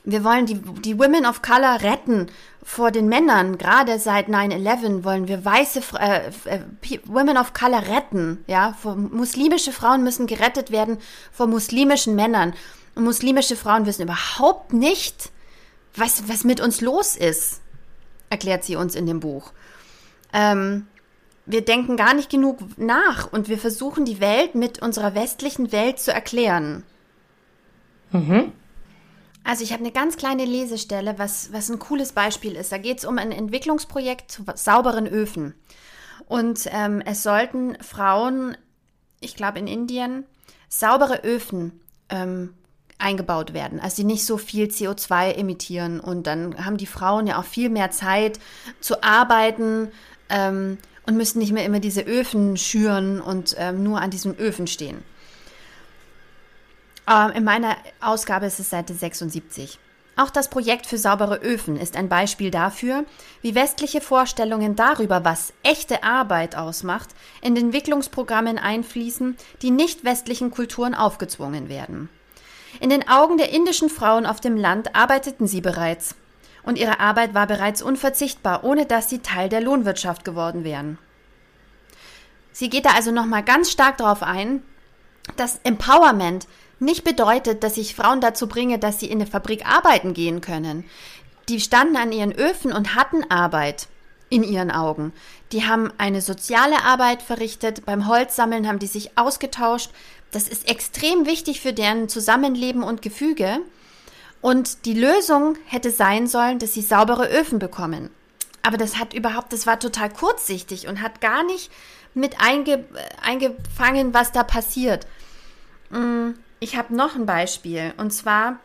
[0.05, 2.29] Wir wollen die, die Women of Color retten
[2.63, 3.59] vor den Männern.
[3.59, 8.45] Gerade seit 9-11 wollen wir weiße äh, äh, Women of Color retten.
[8.47, 10.99] Ja, vor, muslimische Frauen müssen gerettet werden
[11.33, 12.55] vor muslimischen Männern.
[12.95, 15.31] Und muslimische Frauen wissen überhaupt nicht,
[15.95, 17.61] was, was mit uns los ist,
[18.31, 19.53] erklärt sie uns in dem Buch.
[20.33, 20.87] Ähm,
[21.47, 25.99] wir denken gar nicht genug nach und wir versuchen die Welt mit unserer westlichen Welt
[25.99, 26.85] zu erklären.
[28.13, 28.53] Mhm.
[29.45, 32.73] Also ich habe eine ganz kleine Lesestelle, was, was ein cooles Beispiel ist.
[32.73, 35.55] Da geht es um ein Entwicklungsprojekt zu sauberen Öfen.
[36.27, 38.57] Und ähm, es sollten Frauen,
[39.21, 40.25] ich glaube in Indien,
[40.69, 42.55] saubere Öfen ähm,
[42.99, 46.01] eingebaut werden, also die nicht so viel CO2 emittieren.
[46.01, 48.39] Und dann haben die Frauen ja auch viel mehr Zeit
[48.81, 49.89] zu arbeiten
[50.29, 54.67] ähm, und müssen nicht mehr immer diese Öfen schüren und ähm, nur an diesem Öfen
[54.67, 55.03] stehen.
[57.09, 59.79] Ähm, in meiner Ausgabe ist es Seite 76.
[60.17, 63.05] Auch das Projekt für saubere Öfen ist ein Beispiel dafür,
[63.41, 67.09] wie westliche Vorstellungen darüber, was echte Arbeit ausmacht,
[67.41, 72.11] in Entwicklungsprogrammen einfließen, die nicht westlichen Kulturen aufgezwungen werden.
[72.81, 76.15] In den Augen der indischen Frauen auf dem Land arbeiteten sie bereits,
[76.63, 80.99] und ihre Arbeit war bereits unverzichtbar, ohne dass sie Teil der Lohnwirtschaft geworden wären.
[82.53, 84.63] Sie geht da also nochmal ganz stark darauf ein,
[85.37, 86.47] dass Empowerment
[86.81, 90.85] nicht bedeutet, dass ich Frauen dazu bringe, dass sie in eine Fabrik arbeiten gehen können.
[91.49, 93.89] Die standen an ihren Öfen und hatten Arbeit
[94.31, 95.13] in ihren Augen.
[95.53, 99.91] Die haben eine soziale Arbeit verrichtet, beim Holzsammeln haben die sich ausgetauscht.
[100.31, 103.59] Das ist extrem wichtig für deren Zusammenleben und Gefüge.
[104.41, 108.11] Und die Lösung hätte sein sollen, dass sie saubere Öfen bekommen.
[108.63, 111.71] Aber das hat überhaupt, das war total kurzsichtig und hat gar nicht
[112.15, 112.85] mit einge,
[113.23, 115.07] eingefangen, was da passiert.
[115.91, 118.59] Mm, ich habe noch ein Beispiel und zwar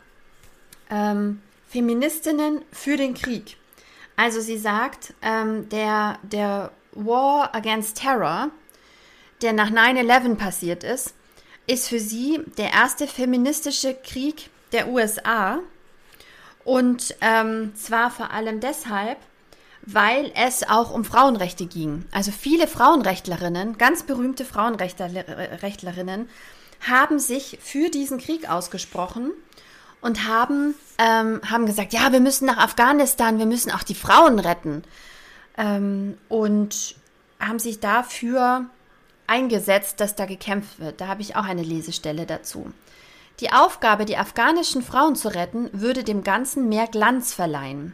[0.90, 3.58] ähm, Feministinnen für den Krieg.
[4.18, 8.50] Also sie sagt, ähm, der, der War Against Terror,
[9.42, 11.14] der nach 9-11 passiert ist,
[11.68, 15.60] ist für sie der erste feministische Krieg der USA.
[16.64, 19.18] Und ähm, zwar vor allem deshalb,
[19.82, 22.06] weil es auch um Frauenrechte ging.
[22.12, 26.30] Also viele Frauenrechtlerinnen, ganz berühmte Frauenrechtlerinnen,
[26.88, 29.32] haben sich für diesen Krieg ausgesprochen
[30.02, 34.40] und haben, ähm, haben gesagt, ja, wir müssen nach Afghanistan, wir müssen auch die Frauen
[34.40, 34.84] retten.
[35.58, 36.96] Ähm, und
[37.40, 38.66] haben sich dafür
[39.28, 41.02] eingesetzt, dass da gekämpft wird.
[41.02, 42.72] Da habe ich auch eine Lesestelle dazu.
[43.40, 47.94] Die Aufgabe, die afghanischen Frauen zu retten, würde dem Ganzen mehr Glanz verleihen.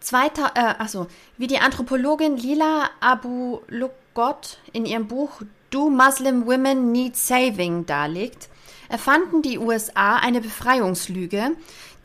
[0.00, 6.90] Zweiter, äh, achso, wie die Anthropologin Lila Abu Lugot in ihrem Buch Do Muslim Women
[6.90, 8.48] Need Saving darlegt,
[8.88, 11.52] erfanden die USA eine Befreiungslüge,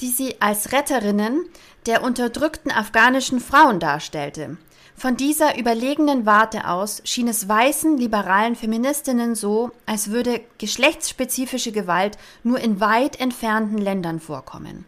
[0.02, 1.46] die sie als Retterinnen
[1.88, 4.58] der unterdrückten afghanischen Frauen darstellte.
[4.96, 12.18] Von dieser überlegenen Warte aus schien es weißen, liberalen Feministinnen so, als würde geschlechtsspezifische Gewalt
[12.44, 14.86] nur in weit entfernten Ländern vorkommen.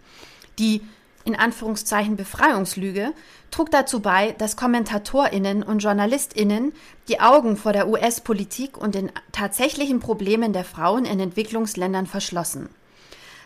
[0.60, 0.82] Die
[1.28, 3.12] in Anführungszeichen Befreiungslüge
[3.52, 6.72] trug dazu bei, dass Kommentatorinnen und Journalistinnen
[7.10, 12.70] die Augen vor der US-Politik und den tatsächlichen Problemen der Frauen in Entwicklungsländern verschlossen.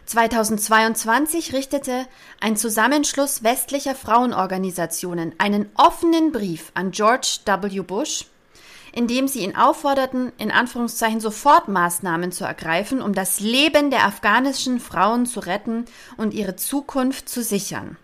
[0.06, 2.06] 2022 richtete
[2.40, 7.82] ein Zusammenschluss westlicher Frauenorganisationen einen offenen Brief an George W.
[7.82, 8.26] Bush,
[8.94, 14.06] in dem sie ihn aufforderten, in Anführungszeichen sofort Maßnahmen zu ergreifen, um das Leben der
[14.06, 15.86] afghanischen Frauen zu retten
[16.18, 17.98] und ihre Zukunft zu sichern.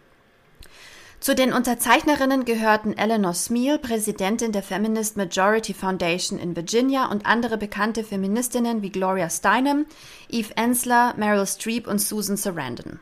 [1.19, 7.57] Zu den Unterzeichnerinnen gehörten Eleanor Smeal, Präsidentin der Feminist Majority Foundation in Virginia und andere
[7.57, 9.87] bekannte Feministinnen wie Gloria Steinem,
[10.29, 12.99] Eve Ensler, Meryl Streep und Susan Sarandon.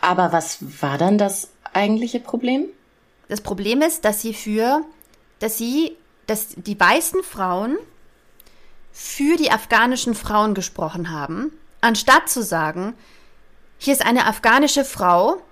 [0.00, 2.66] Aber was war dann das eigentliche Problem?
[3.28, 4.82] Das Problem ist, dass sie für,
[5.42, 7.76] dass sie, dass die weißen Frauen
[8.92, 12.94] für die afghanischen Frauen gesprochen haben, anstatt zu sagen,
[13.76, 15.42] hier ist eine afghanische Frau,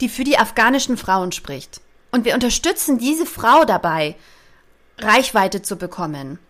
[0.00, 1.80] die für die afghanischen Frauen spricht.
[2.10, 4.16] Und wir unterstützen diese Frau dabei,
[4.98, 6.40] Reichweite zu bekommen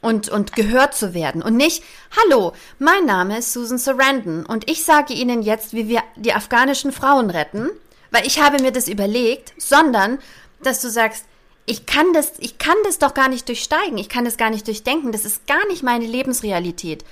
[0.00, 1.42] und, und gehört zu werden.
[1.42, 1.84] Und nicht,
[2.16, 6.90] hallo, mein Name ist Susan Sarandon und ich sage Ihnen jetzt, wie wir die afghanischen
[6.90, 7.70] Frauen retten,
[8.10, 10.18] weil ich habe mir das überlegt, sondern,
[10.60, 11.24] dass du sagst,
[11.66, 14.66] ich kann das, ich kann das doch gar nicht durchsteigen, ich kann das gar nicht
[14.66, 17.04] durchdenken, das ist gar nicht meine Lebensrealität.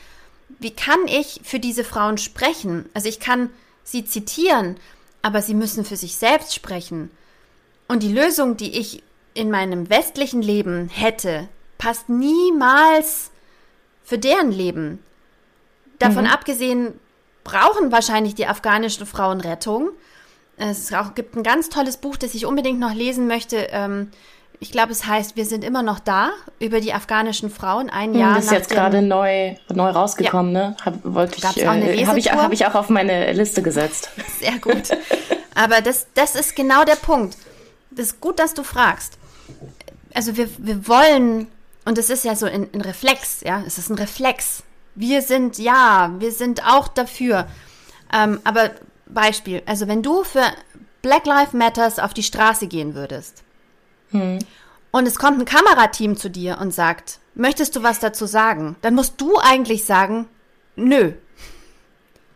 [0.58, 2.88] Wie kann ich für diese Frauen sprechen?
[2.94, 3.50] Also ich kann
[3.84, 4.76] sie zitieren,
[5.22, 7.10] aber sie müssen für sich selbst sprechen.
[7.86, 9.02] Und die Lösung, die ich
[9.34, 13.30] in meinem westlichen Leben hätte, passt niemals
[14.02, 14.98] für deren Leben.
[15.98, 16.30] Davon mhm.
[16.30, 17.00] abgesehen
[17.44, 19.90] brauchen wahrscheinlich die afghanischen Frauen Rettung.
[20.56, 23.68] Es auch, gibt ein ganz tolles Buch, das ich unbedingt noch lesen möchte.
[23.70, 24.10] Ähm,
[24.60, 27.90] ich glaube, es heißt, wir sind immer noch da über die afghanischen Frauen.
[27.90, 28.34] Ein hm, Jahr.
[28.34, 30.70] Das ist jetzt gerade neu, neu rausgekommen, ja.
[30.70, 30.76] ne?
[30.84, 31.66] Hab, wollte ich, äh,
[32.06, 34.10] habe ich, hab ich auch auf meine Liste gesetzt.
[34.40, 34.90] Sehr gut.
[35.54, 37.36] Aber das, das ist genau der Punkt.
[37.90, 39.18] Das ist gut, dass du fragst.
[40.14, 41.46] Also wir, wir wollen,
[41.84, 44.64] und es ist ja so ein, ein Reflex, ja, es ist ein Reflex.
[44.94, 47.46] Wir sind, ja, wir sind auch dafür.
[48.12, 48.70] Ähm, aber
[49.06, 50.44] Beispiel, also wenn du für
[51.02, 53.44] Black Lives Matters auf die Straße gehen würdest
[54.10, 54.38] hm.
[54.90, 58.76] und es kommt ein Kamerateam zu dir und sagt, möchtest du was dazu sagen?
[58.82, 60.26] Dann musst du eigentlich sagen,
[60.76, 61.12] nö.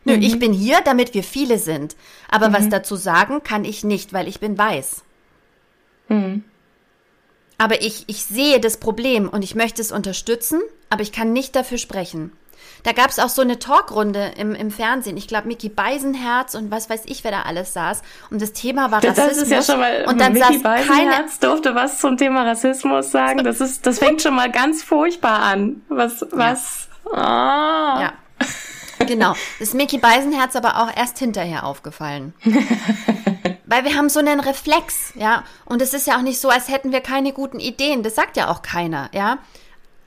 [0.04, 0.22] Nö, mhm.
[0.22, 1.96] ich bin hier, damit wir viele sind.
[2.28, 2.54] Aber mhm.
[2.54, 5.02] was dazu sagen kann ich nicht, weil ich bin weiß.
[6.08, 6.44] Mhm.
[7.58, 11.54] Aber ich, ich sehe das Problem und ich möchte es unterstützen, aber ich kann nicht
[11.54, 12.32] dafür sprechen.
[12.83, 15.16] Da gab es auch so eine Talkrunde im, im Fernsehen.
[15.16, 18.03] Ich glaube, Mickey Beisenherz und was weiß ich, wer da alles saß.
[18.31, 19.29] Und das Thema war Rassismus.
[19.29, 23.11] Das ist ja schon mal, und dann Mickey Beisenherz keine, durfte was zum Thema Rassismus
[23.11, 23.45] sagen.
[23.45, 25.83] Das ist, das fängt schon mal ganz furchtbar an.
[25.88, 27.18] Was, was, ja.
[27.18, 28.01] Ah.
[28.03, 28.12] Ja.
[29.07, 29.33] Genau.
[29.59, 32.35] Das ist Mickey Beisenherz aber auch erst hinterher aufgefallen.
[33.66, 35.45] Weil wir haben so einen Reflex, ja.
[35.64, 38.03] Und es ist ja auch nicht so, als hätten wir keine guten Ideen.
[38.03, 39.38] Das sagt ja auch keiner, ja.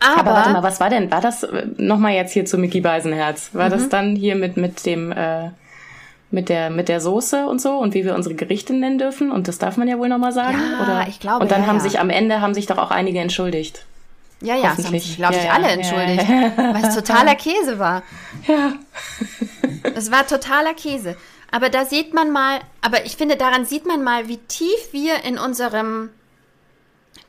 [0.06, 1.12] Aber, Aber warte mal, was war denn?
[1.12, 3.50] War das äh, nochmal jetzt hier zu Mickey Beisenherz?
[3.54, 3.72] War mhm.
[3.72, 5.50] das dann hier mit, mit dem, äh,
[6.32, 9.32] mit der, mit der Soße und so und wie wir unsere Gerichte nennen dürfen?
[9.32, 10.60] Und das darf man ja wohl nochmal sagen?
[10.60, 11.08] Ja, Oder?
[11.08, 11.42] ich glaube.
[11.42, 11.82] Und dann ja, haben ja.
[11.82, 13.86] sich am Ende haben sich doch auch einige entschuldigt.
[14.42, 18.04] Ja, ja, das haben sich, glaube ich, alle entschuldigt, weil es totaler Käse war.
[18.48, 18.74] Ja.
[19.96, 21.16] es war totaler Käse.
[21.52, 25.24] Aber da sieht man mal, aber ich finde, daran sieht man mal, wie tief wir
[25.24, 26.10] in unserem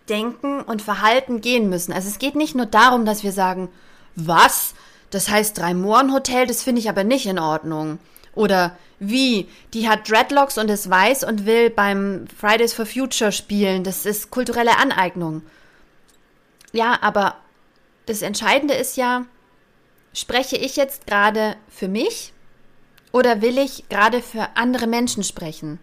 [0.08, 1.92] Denken und Verhalten gehen müssen.
[1.92, 3.68] Also es geht nicht nur darum, dass wir sagen,
[4.14, 4.74] was?
[5.10, 7.98] Das heißt Drei-Mohren-Hotel, das finde ich aber nicht in Ordnung.
[8.34, 9.48] Oder wie?
[9.74, 13.84] Die hat Dreadlocks und ist weiß und will beim Fridays for Future spielen.
[13.84, 15.42] Das ist kulturelle Aneignung.
[16.72, 17.36] Ja, aber
[18.06, 19.24] das Entscheidende ist ja,
[20.12, 22.32] spreche ich jetzt gerade für mich
[23.12, 25.78] oder will ich gerade für andere Menschen sprechen?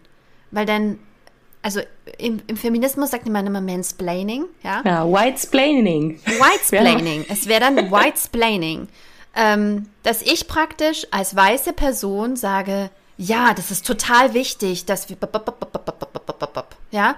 [0.50, 0.98] Weil dann
[1.64, 1.80] also
[2.18, 4.82] im, im, Feminismus sagt man immer Mansplaining, ja?
[4.84, 6.20] Ja, Whitesplaining.
[6.22, 7.22] Whitesplaining.
[7.22, 7.26] ja.
[7.30, 8.88] Es wäre dann Whitesplaining.
[9.34, 15.16] Ähm, dass ich praktisch als weiße Person sage, ja, das ist total wichtig, dass wir,
[16.90, 17.16] ja?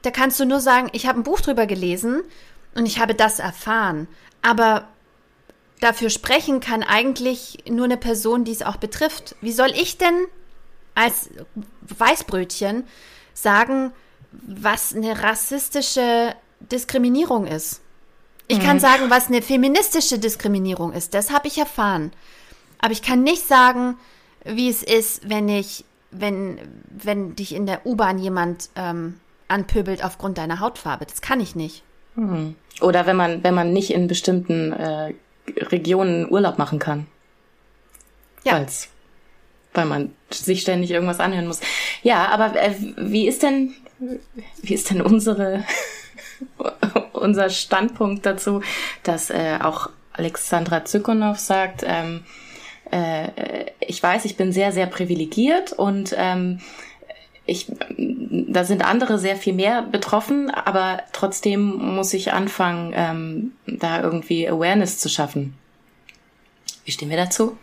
[0.00, 2.22] Da kannst du nur sagen, ich habe ein Buch drüber gelesen
[2.74, 4.08] und ich habe das erfahren.
[4.40, 4.88] Aber
[5.80, 9.36] dafür sprechen kann eigentlich nur eine Person, die es auch betrifft.
[9.42, 10.24] Wie soll ich denn
[10.94, 11.28] als
[11.82, 12.84] Weißbrötchen
[13.34, 13.92] sagen,
[14.32, 17.80] was eine rassistische Diskriminierung ist.
[18.46, 18.80] Ich kann mhm.
[18.80, 21.14] sagen, was eine feministische Diskriminierung ist.
[21.14, 22.12] Das habe ich erfahren.
[22.78, 23.96] Aber ich kann nicht sagen,
[24.44, 26.58] wie es ist, wenn ich, wenn,
[26.90, 29.18] wenn dich in der U-Bahn jemand ähm,
[29.48, 31.06] anpöbelt aufgrund deiner Hautfarbe.
[31.06, 31.82] Das kann ich nicht.
[32.16, 32.54] Mhm.
[32.80, 35.14] Oder wenn man, wenn man nicht in bestimmten äh,
[35.56, 37.06] Regionen Urlaub machen kann.
[38.44, 38.54] Ja.
[38.54, 38.88] Weil's
[39.74, 41.60] weil man sich ständig irgendwas anhören muss.
[42.04, 43.72] Ja, aber äh, wie ist denn,
[44.62, 45.64] wie ist denn unsere,
[47.12, 48.60] unser Standpunkt dazu,
[49.02, 52.24] dass äh, auch Alexandra Zykonow sagt, ähm,
[52.92, 56.60] äh, ich weiß, ich bin sehr, sehr privilegiert und ähm,
[57.46, 64.02] ich, da sind andere sehr viel mehr betroffen, aber trotzdem muss ich anfangen, ähm, da
[64.02, 65.54] irgendwie Awareness zu schaffen.
[66.84, 67.56] Wie stehen wir dazu?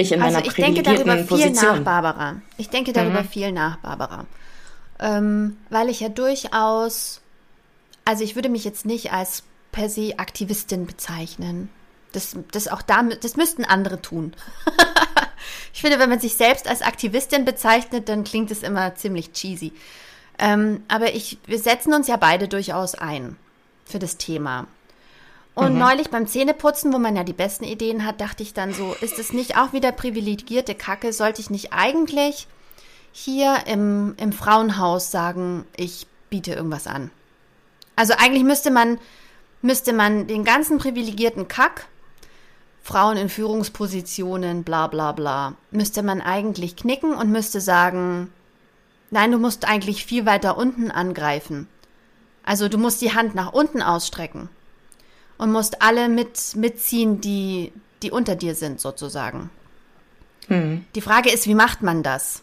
[0.00, 1.54] Ich in also meiner ich denke darüber Position.
[1.54, 2.42] viel nach, Barbara.
[2.56, 3.28] Ich denke darüber mhm.
[3.28, 4.26] viel nach, Barbara.
[4.98, 7.20] Ähm, weil ich ja durchaus,
[8.04, 11.68] also ich würde mich jetzt nicht als per se Aktivistin bezeichnen.
[12.12, 14.34] Das, das auch damit, das müssten andere tun.
[15.72, 19.72] ich finde, wenn man sich selbst als Aktivistin bezeichnet, dann klingt es immer ziemlich cheesy.
[20.38, 23.36] Ähm, aber ich, wir setzen uns ja beide durchaus ein
[23.84, 24.66] für das Thema.
[25.54, 25.78] Und mhm.
[25.78, 29.18] neulich beim Zähneputzen, wo man ja die besten Ideen hat, dachte ich dann so, ist
[29.18, 31.12] es nicht auch wieder privilegierte Kacke?
[31.12, 32.46] Sollte ich nicht eigentlich
[33.12, 37.10] hier im, im Frauenhaus sagen, ich biete irgendwas an?
[37.96, 38.98] Also eigentlich müsste man,
[39.60, 41.88] müsste man den ganzen privilegierten Kack,
[42.82, 48.32] Frauen in Führungspositionen, bla bla bla, müsste man eigentlich knicken und müsste sagen,
[49.10, 51.68] nein, du musst eigentlich viel weiter unten angreifen.
[52.42, 54.48] Also du musst die Hand nach unten ausstrecken
[55.40, 57.72] und musst alle mit, mitziehen, die,
[58.02, 59.48] die unter dir sind, sozusagen.
[60.48, 60.84] Mhm.
[60.94, 62.42] Die Frage ist, wie macht man das?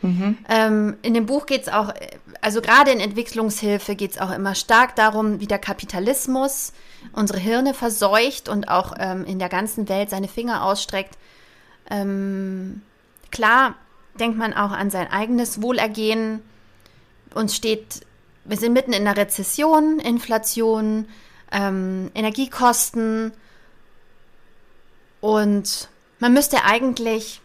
[0.00, 0.38] Mhm.
[0.48, 1.94] Ähm, in dem Buch geht es auch,
[2.40, 6.72] also gerade in Entwicklungshilfe geht es auch immer stark darum, wie der Kapitalismus
[7.12, 11.16] unsere Hirne verseucht und auch ähm, in der ganzen Welt seine Finger ausstreckt.
[11.90, 12.82] Ähm,
[13.30, 13.76] klar
[14.18, 16.42] denkt man auch an sein eigenes Wohlergehen.
[17.34, 18.00] Uns steht,
[18.44, 21.06] wir sind mitten in einer Rezession, Inflation,
[21.52, 23.32] ähm, Energiekosten
[25.20, 25.88] und
[26.18, 27.40] man müsste eigentlich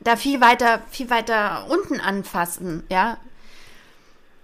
[0.00, 3.18] da viel weiter, viel weiter unten anfassen, ja.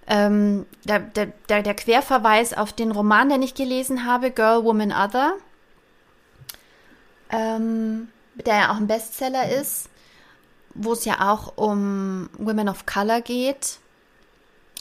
[0.06, 5.34] Ähm, der, der, der, Querverweis auf den Roman, den ich gelesen habe, Girl, Woman, Other,
[7.30, 9.90] ähm, der ja auch ein Bestseller ist,
[10.72, 13.80] wo es ja auch um Women of Color geht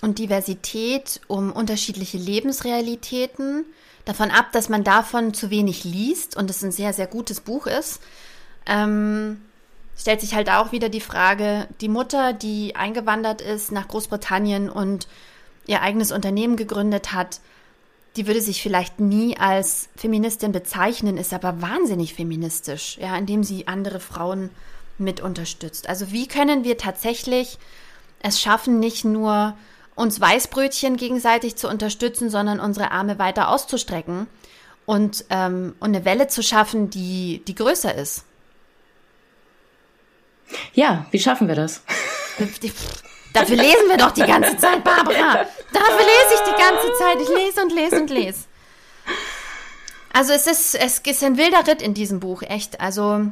[0.01, 3.65] und Diversität, um unterschiedliche Lebensrealitäten.
[4.05, 7.67] Davon ab, dass man davon zu wenig liest und es ein sehr, sehr gutes Buch
[7.67, 8.01] ist.
[8.65, 9.41] Ähm,
[9.97, 15.07] stellt sich halt auch wieder die Frage, die Mutter, die eingewandert ist nach Großbritannien und
[15.65, 17.41] ihr eigenes Unternehmen gegründet hat,
[18.15, 23.67] die würde sich vielleicht nie als Feministin bezeichnen, ist aber wahnsinnig feministisch, ja, indem sie
[23.67, 24.49] andere Frauen
[24.97, 25.87] mit unterstützt.
[25.87, 27.59] Also wie können wir tatsächlich
[28.19, 29.55] es schaffen, nicht nur
[29.97, 34.27] uns Weißbrötchen gegenseitig zu unterstützen, sondern unsere Arme weiter auszustrecken
[34.85, 38.23] und, ähm, und eine Welle zu schaffen, die, die größer ist.
[40.73, 41.81] Ja, wie schaffen wir das?
[43.33, 45.45] Dafür lesen wir doch die ganze Zeit, Barbara.
[45.73, 47.17] Dafür lese ich die ganze Zeit.
[47.21, 48.39] Ich lese und lese und lese.
[50.13, 52.79] Also es ist, es ist ein wilder Ritt in diesem Buch, echt.
[52.79, 53.25] Also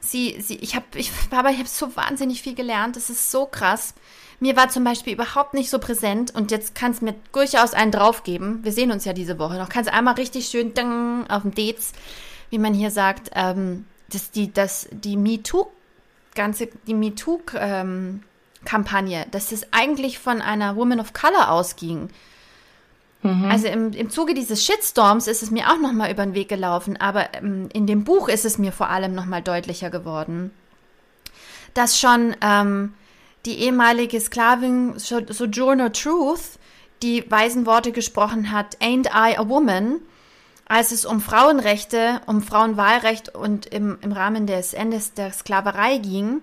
[0.00, 2.96] sie, sie, ich habe, ich, Barbara, ich habe so wahnsinnig viel gelernt.
[2.96, 3.94] Es ist so krass.
[4.40, 8.60] Mir war zum Beispiel überhaupt nicht so präsent und jetzt kannst mir durchaus einen draufgeben.
[8.62, 9.68] Wir sehen uns ja diese Woche noch.
[9.68, 11.92] Kannst einmal richtig schön ding, auf dem Dates,
[12.50, 15.66] wie man hier sagt, ähm, dass die, dass die MeToo
[16.38, 22.08] ganze, die MeToo-Kampagne, ähm, dass es eigentlich von einer Woman of Color ausging.
[23.22, 23.50] Mhm.
[23.50, 26.96] Also im, im Zuge dieses Shitstorms ist es mir auch nochmal über den Weg gelaufen,
[26.96, 30.52] aber ähm, in dem Buch ist es mir vor allem nochmal deutlicher geworden,
[31.74, 32.94] dass schon ähm,
[33.46, 36.58] die ehemalige Sklavin Sojourner Truth
[37.02, 40.00] die weisen Worte gesprochen hat, Ain't I a Woman?
[40.68, 46.42] als es um Frauenrechte, um Frauenwahlrecht und im, im Rahmen des Endes der Sklaverei ging,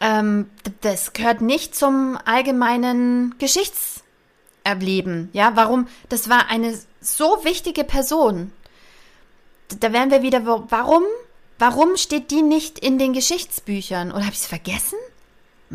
[0.00, 0.48] ähm,
[0.80, 5.30] das gehört nicht zum allgemeinen Geschichtserleben.
[5.32, 5.88] Ja, warum?
[6.08, 8.52] Das war eine so wichtige Person.
[9.80, 11.02] Da wären wir wieder, warum?
[11.58, 14.10] Warum steht die nicht in den Geschichtsbüchern?
[14.10, 14.98] Oder habe ich es vergessen?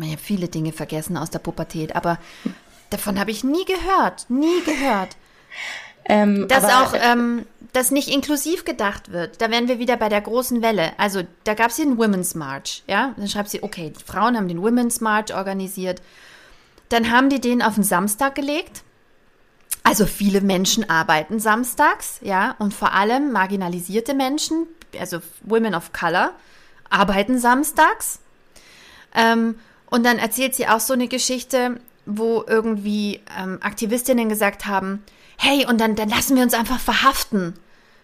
[0.02, 2.18] Ich habe viele Dinge vergessen aus der Pubertät, aber
[2.90, 4.28] davon habe ich nie gehört.
[4.28, 5.16] Nie gehört.
[6.06, 9.40] Ähm, dass auch ähm, das nicht inklusiv gedacht wird.
[9.40, 10.92] Da wären wir wieder bei der großen Welle.
[10.98, 13.14] Also da gab es einen Women's March, ja.
[13.16, 16.02] Dann schreibt sie, okay, die Frauen haben den Women's March organisiert.
[16.88, 18.82] Dann haben die den auf den Samstag gelegt.
[19.82, 24.66] Also viele Menschen arbeiten samstags, ja, und vor allem marginalisierte Menschen,
[24.98, 26.32] also Women of Color,
[26.90, 28.20] arbeiten samstags.
[29.14, 29.58] Ähm,
[29.90, 35.02] und dann erzählt sie auch so eine Geschichte, wo irgendwie ähm, Aktivistinnen gesagt haben,
[35.36, 37.54] hey, und dann, dann lassen wir uns einfach verhaften.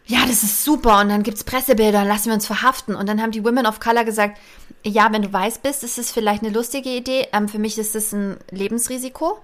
[0.06, 1.00] Ja, das ist super.
[1.00, 2.94] Und dann gibt's Pressebilder, dann lassen wir uns verhaften.
[2.94, 4.38] Und dann haben die Women of Color gesagt,
[4.84, 7.26] ja, wenn du weiß bist, ist es vielleicht eine lustige Idee.
[7.32, 9.38] Ähm, für mich ist es ein Lebensrisiko.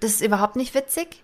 [0.00, 1.22] Das ist überhaupt nicht witzig.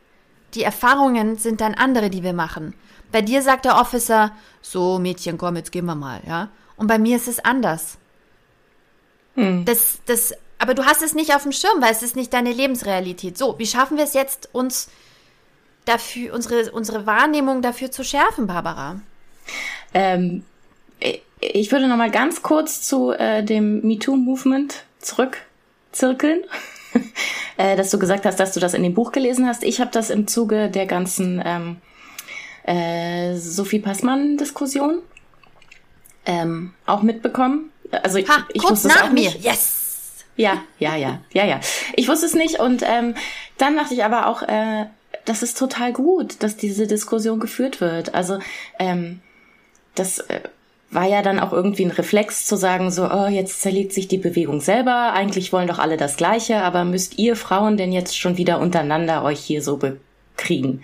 [0.55, 2.75] Die Erfahrungen sind dann andere, die wir machen.
[3.13, 6.49] Bei dir sagt der Officer, so Mädchen, komm, jetzt gehen wir mal, ja.
[6.77, 7.99] Und bei mir ist es anders.
[9.35, 9.65] Hm.
[9.65, 12.53] Das, das, aber du hast es nicht auf dem Schirm, weil es ist nicht deine
[12.53, 13.39] Lebensrealität.
[13.39, 14.91] So, wie schaffen wir es jetzt, uns
[15.87, 19.01] dafür, unsere, unsere Wahrnehmung dafür zu schärfen, Barbara?
[19.95, 20.45] Ähm,
[21.41, 26.45] ich würde noch mal ganz kurz zu äh, dem MeToo-Movement zurückzirkeln.
[27.57, 29.65] äh, dass du gesagt hast, dass du das in dem Buch gelesen hast.
[29.65, 31.77] Ich habe das im Zuge der ganzen ähm,
[32.65, 34.99] äh, Sophie Passmann-Diskussion
[36.27, 37.73] ähm, auch mitbekommen.
[38.03, 39.31] Also ich, ha, ich wusste es auch mir.
[39.31, 39.43] Nicht.
[39.43, 39.80] Yes.
[40.41, 41.61] Ja, ja, ja, ja, ja.
[41.97, 43.15] Ich wusste es nicht und ähm,
[43.59, 44.87] dann dachte ich aber auch, äh,
[45.27, 48.15] das ist total gut, dass diese Diskussion geführt wird.
[48.15, 48.39] Also
[48.79, 49.21] ähm,
[49.95, 50.41] das äh,
[50.91, 54.17] war ja dann auch irgendwie ein Reflex zu sagen, so, oh, jetzt zerlegt sich die
[54.17, 58.39] Bewegung selber, eigentlich wollen doch alle das Gleiche, aber müsst ihr Frauen denn jetzt schon
[58.39, 60.83] wieder untereinander euch hier so bekriegen?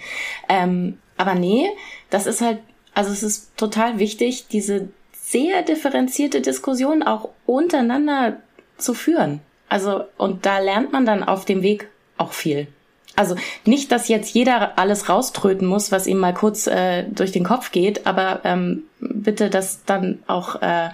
[0.51, 1.71] Ähm, aber nee,
[2.11, 2.59] das ist halt,
[2.93, 8.37] also es ist total wichtig, diese sehr differenzierte Diskussion auch untereinander
[8.77, 9.41] zu führen.
[9.69, 12.69] Also, und da lernt man dann auf dem Weg auch viel.
[13.17, 17.45] Also nicht, dass jetzt jeder alles rauströten muss, was ihm mal kurz äh, durch den
[17.45, 20.91] Kopf geht, aber ähm, bitte, dass dann auch äh,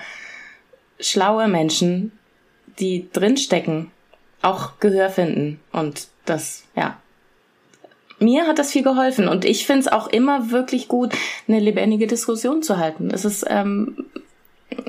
[1.00, 2.12] schlaue Menschen,
[2.78, 3.90] die drinstecken,
[4.40, 5.60] auch Gehör finden.
[5.72, 6.98] Und das, ja.
[8.20, 11.12] Mir hat das viel geholfen und ich finde es auch immer wirklich gut,
[11.48, 13.10] eine lebendige Diskussion zu halten.
[13.12, 14.06] Es ist ähm,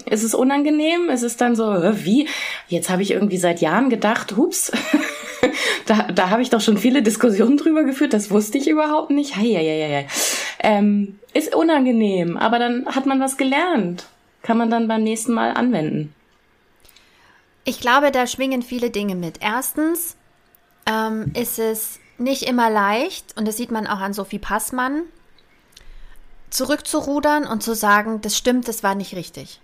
[0.05, 1.09] ist es unangenehm?
[1.09, 1.65] Ist es dann so,
[2.05, 2.27] wie?
[2.67, 4.71] Jetzt habe ich irgendwie seit Jahren gedacht, hups,
[5.86, 9.36] da, da habe ich doch schon viele Diskussionen drüber geführt, das wusste ich überhaupt nicht.
[9.36, 10.07] Hei, hei, hei.
[10.59, 14.05] Ähm, ist unangenehm, aber dann hat man was gelernt.
[14.41, 16.13] Kann man dann beim nächsten Mal anwenden.
[17.65, 19.39] Ich glaube, da schwingen viele Dinge mit.
[19.41, 20.17] Erstens
[20.86, 25.03] ähm, ist es nicht immer leicht, und das sieht man auch an Sophie Passmann,
[26.49, 29.59] zurückzurudern und zu sagen, das stimmt, das war nicht richtig.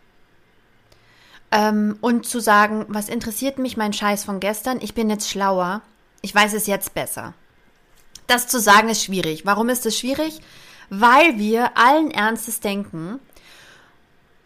[1.51, 4.79] Ähm, und zu sagen, was interessiert mich mein Scheiß von gestern?
[4.81, 5.81] Ich bin jetzt schlauer.
[6.21, 7.33] Ich weiß es jetzt besser.
[8.27, 9.45] Das zu sagen ist schwierig.
[9.45, 10.39] Warum ist es schwierig?
[10.89, 13.19] Weil wir allen Ernstes denken,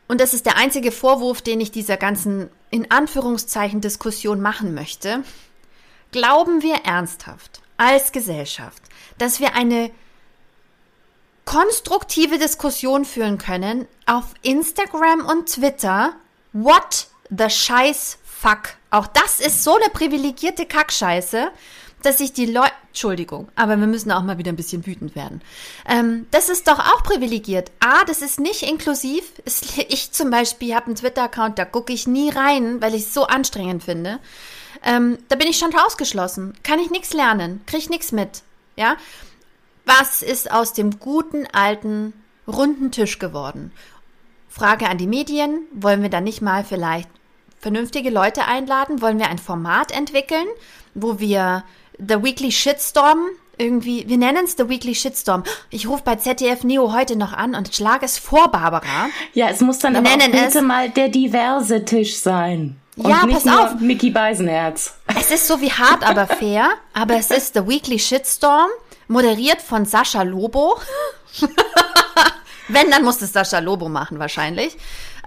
[0.08, 5.24] und das ist der einzige Vorwurf, den ich dieser ganzen, in Anführungszeichen, Diskussion machen möchte,
[6.12, 8.82] glauben wir ernsthaft als Gesellschaft,
[9.18, 9.92] dass wir eine
[11.46, 16.14] konstruktive Diskussion führen können auf Instagram und Twitter
[16.54, 18.76] What the Scheiß Fuck.
[18.92, 21.50] Auch das ist so eine privilegierte Kackscheiße,
[22.04, 25.42] dass sich die Leute, Entschuldigung, aber wir müssen auch mal wieder ein bisschen wütend werden.
[25.88, 27.72] Ähm, das ist doch auch privilegiert.
[27.80, 29.24] A, das ist nicht inklusiv.
[29.90, 33.26] Ich zum Beispiel habe einen Twitter-Account, da gucke ich nie rein, weil ich es so
[33.26, 34.20] anstrengend finde.
[34.84, 36.54] Ähm, da bin ich schon ausgeschlossen.
[36.64, 38.44] Kann ich nichts lernen, kriege ich nichts mit.
[38.76, 38.98] Ja,
[39.86, 42.14] was ist aus dem guten alten
[42.48, 43.72] runden Tisch geworden?
[44.54, 47.10] Frage an die Medien, wollen wir da nicht mal vielleicht
[47.60, 49.02] vernünftige Leute einladen?
[49.02, 50.46] Wollen wir ein Format entwickeln,
[50.94, 51.64] wo wir
[51.98, 53.18] The Weekly Shitstorm
[53.58, 55.44] irgendwie, wir nennen es The Weekly Shitstorm.
[55.72, 59.10] Ich rufe bei ZDF Neo heute noch an und schlage es vor, Barbara.
[59.34, 62.78] Ja, es muss dann wir aber auch bitte mal der diverse Tisch sein.
[62.96, 63.80] Und ja, pass auf.
[63.80, 64.94] Mickey Beisenherz.
[65.20, 66.70] Es ist so wie hart, aber fair.
[66.94, 68.70] Aber es ist The Weekly Shitstorm,
[69.08, 70.78] moderiert von Sascha Lobo.
[72.74, 74.78] Wenn, dann muss es Sascha Lobo machen wahrscheinlich.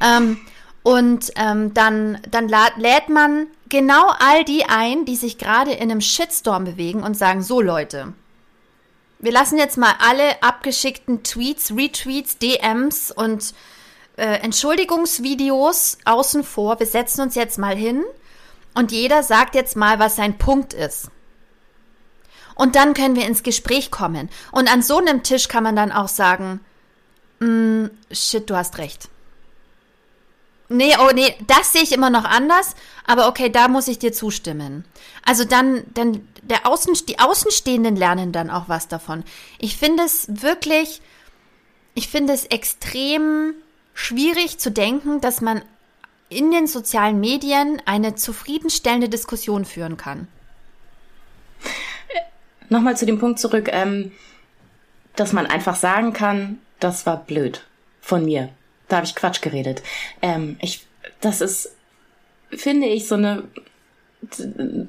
[0.00, 0.38] Ähm,
[0.82, 6.00] und ähm, dann, dann lädt man genau all die ein, die sich gerade in einem
[6.00, 8.12] Shitstorm bewegen und sagen, so Leute,
[9.18, 13.54] wir lassen jetzt mal alle abgeschickten Tweets, Retweets, DMs und
[14.16, 16.78] äh, Entschuldigungsvideos außen vor.
[16.78, 18.04] Wir setzen uns jetzt mal hin
[18.74, 21.10] und jeder sagt jetzt mal, was sein Punkt ist.
[22.54, 24.30] Und dann können wir ins Gespräch kommen.
[24.52, 26.60] Und an so einem Tisch kann man dann auch sagen,
[27.40, 29.08] mm, shit, du hast recht.
[30.68, 32.74] Nee, oh nee, das sehe ich immer noch anders,
[33.06, 34.84] aber okay, da muss ich dir zustimmen.
[35.24, 39.22] Also dann, dann der Außen, die Außenstehenden lernen dann auch was davon.
[39.58, 41.00] Ich finde es wirklich,
[41.94, 43.54] ich finde es extrem
[43.94, 45.62] schwierig zu denken, dass man
[46.28, 50.26] in den sozialen Medien eine zufriedenstellende Diskussion führen kann.
[52.68, 54.10] Nochmal zu dem Punkt zurück, ähm,
[55.14, 57.64] dass man einfach sagen kann, das war blöd
[58.00, 58.50] von mir.
[58.88, 59.82] Da habe ich Quatsch geredet.
[60.22, 60.86] Ähm, ich,
[61.20, 61.74] das ist,
[62.50, 63.44] finde ich, so eine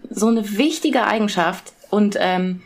[0.10, 2.62] so eine wichtige Eigenschaft und ähm,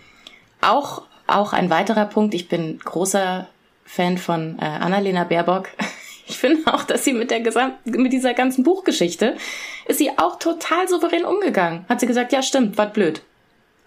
[0.62, 2.34] auch auch ein weiterer Punkt.
[2.34, 3.48] Ich bin großer
[3.86, 5.70] Fan von äh, Annalena Baerbock.
[6.28, 9.36] Ich finde auch, dass sie mit der Gesam mit dieser ganzen Buchgeschichte
[9.88, 11.84] ist sie auch total souverän umgegangen.
[11.90, 13.22] Hat sie gesagt, ja stimmt, war blöd.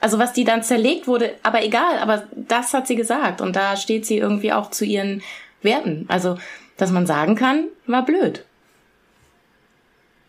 [0.05, 3.75] Also was die dann zerlegt wurde, aber egal, aber das hat sie gesagt und da
[3.75, 5.23] steht sie irgendwie auch zu ihren
[5.63, 6.05] Werten.
[6.09, 6.37] Also,
[6.77, 8.45] dass man sagen kann, war blöd.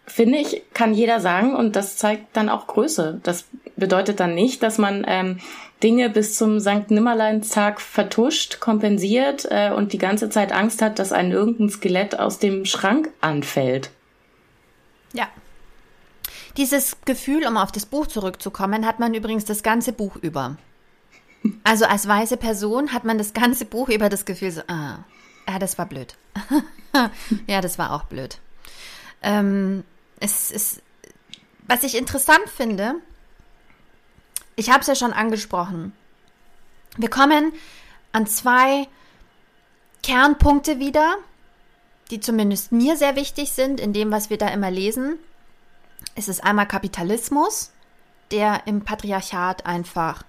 [0.07, 3.19] Finde ich, kann jeder sagen und das zeigt dann auch Größe.
[3.23, 5.39] Das bedeutet dann nicht, dass man ähm,
[5.83, 11.11] Dinge bis zum Sankt Nimmerleinstag vertuscht, kompensiert äh, und die ganze Zeit Angst hat, dass
[11.11, 13.89] ein irgendein Skelett aus dem Schrank anfällt.
[15.11, 15.27] Ja.
[16.57, 20.57] Dieses Gefühl, um auf das Buch zurückzukommen, hat man übrigens das ganze Buch über.
[21.63, 24.99] Also als weise Person hat man das ganze Buch über das Gefühl so, ah,
[25.47, 26.15] ja, das war blöd.
[27.47, 28.39] ja, das war auch blöd.
[29.21, 29.83] Ähm,
[30.19, 30.81] es ist,
[31.67, 32.95] was ich interessant finde,
[34.55, 35.93] ich habe es ja schon angesprochen.
[36.97, 37.51] Wir kommen
[38.11, 38.87] an zwei
[40.01, 41.15] Kernpunkte wieder,
[42.11, 45.19] die zumindest mir sehr wichtig sind in dem, was wir da immer lesen.
[46.15, 47.71] Es ist einmal Kapitalismus,
[48.31, 50.23] der im Patriarchat einfach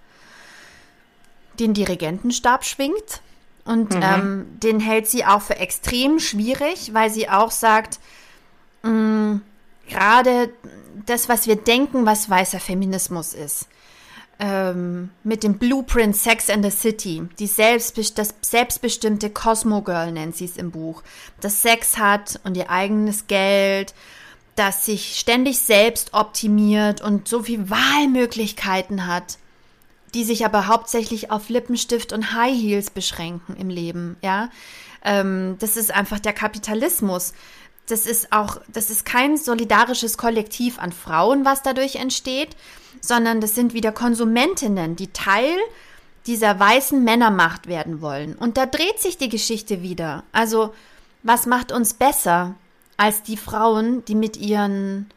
[1.59, 3.23] den Dirigentenstab schwingt.
[3.65, 4.03] Und mhm.
[4.03, 7.99] ähm, den hält sie auch für extrem schwierig, weil sie auch sagt,
[8.83, 9.37] mm,
[9.89, 10.51] gerade
[11.07, 13.67] das, was wir denken, was weißer Feminismus ist.
[14.39, 20.37] Ähm, mit dem Blueprint Sex and the City, die selbstbest das selbstbestimmte Cosmo Girl nennt
[20.37, 21.03] sie es im Buch,
[21.41, 23.95] das Sex hat und ihr eigenes Geld,
[24.57, 29.39] das sich ständig selbst optimiert und so viel Wahlmöglichkeiten hat,
[30.15, 34.51] die sich aber hauptsächlich auf Lippenstift und High Heels beschränken im Leben, ja.
[35.05, 37.33] Ähm, das ist einfach der Kapitalismus
[37.87, 42.57] das ist auch, das ist kein solidarisches Kollektiv an Frauen, was dadurch entsteht,
[43.01, 45.57] sondern das sind wieder Konsumentinnen, die Teil
[46.27, 48.35] dieser weißen Männermacht werden wollen.
[48.35, 50.25] Und da dreht sich die Geschichte wieder.
[50.33, 50.75] Also,
[51.23, 52.57] was macht uns besser
[52.97, 55.11] als die Frauen, die mit ihren,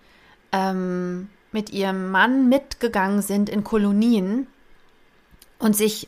[0.52, 4.48] ähm, mit ihrem Mann mitgegangen sind in Kolonien
[5.58, 6.08] und sich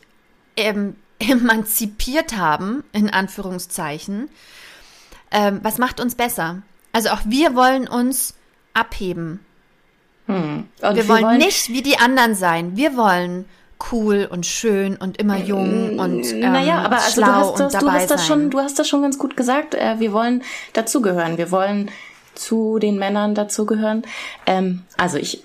[0.56, 4.28] ähm, emanzipiert haben, in Anführungszeichen,
[5.30, 6.62] ähm, was macht uns besser?
[6.92, 8.34] Also auch wir wollen uns
[8.74, 9.40] abheben.
[10.26, 10.68] Hm.
[10.78, 12.76] Wir, wir, wollen, wollen nicht wie die anderen sein.
[12.76, 13.46] Wir wollen
[13.90, 17.82] cool und schön und immer jung und ähm, naja, aber also schlau du hast das,
[17.82, 19.74] du hast das schon, du hast das schon ganz gut gesagt.
[19.74, 21.38] Äh, wir wollen dazugehören.
[21.38, 21.90] Wir wollen
[22.34, 24.02] zu den Männern dazugehören.
[24.46, 25.42] Ähm, also ich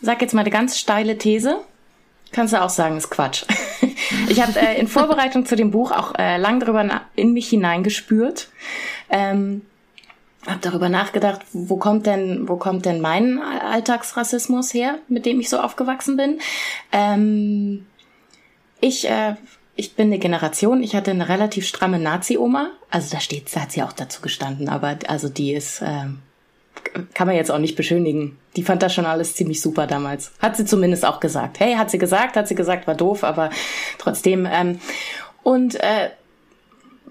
[0.00, 1.58] sag jetzt mal eine ganz steile These.
[2.32, 3.44] Kannst du auch sagen, ist Quatsch.
[4.28, 8.48] ich habe äh, in Vorbereitung zu dem Buch auch äh, lang darüber in mich hineingespürt.
[9.08, 9.62] Ähm,
[10.46, 15.48] habe darüber nachgedacht, wo kommt denn, wo kommt denn mein Alltagsrassismus her, mit dem ich
[15.48, 16.40] so aufgewachsen bin?
[16.92, 17.86] Ähm,
[18.80, 19.34] ich, äh,
[19.76, 22.70] ich bin eine Generation, ich hatte eine relativ stramme Nazi-Oma.
[22.90, 26.06] Also da steht, da hat sie auch dazu gestanden, aber also die ist, äh,
[27.14, 28.38] kann man jetzt auch nicht beschönigen.
[28.56, 30.32] Die fand das schon alles ziemlich super damals.
[30.40, 31.60] Hat sie zumindest auch gesagt.
[31.60, 33.50] Hey, hat sie gesagt, hat sie gesagt, war doof, aber
[33.98, 34.48] trotzdem.
[34.50, 34.80] Ähm,
[35.42, 36.10] und äh,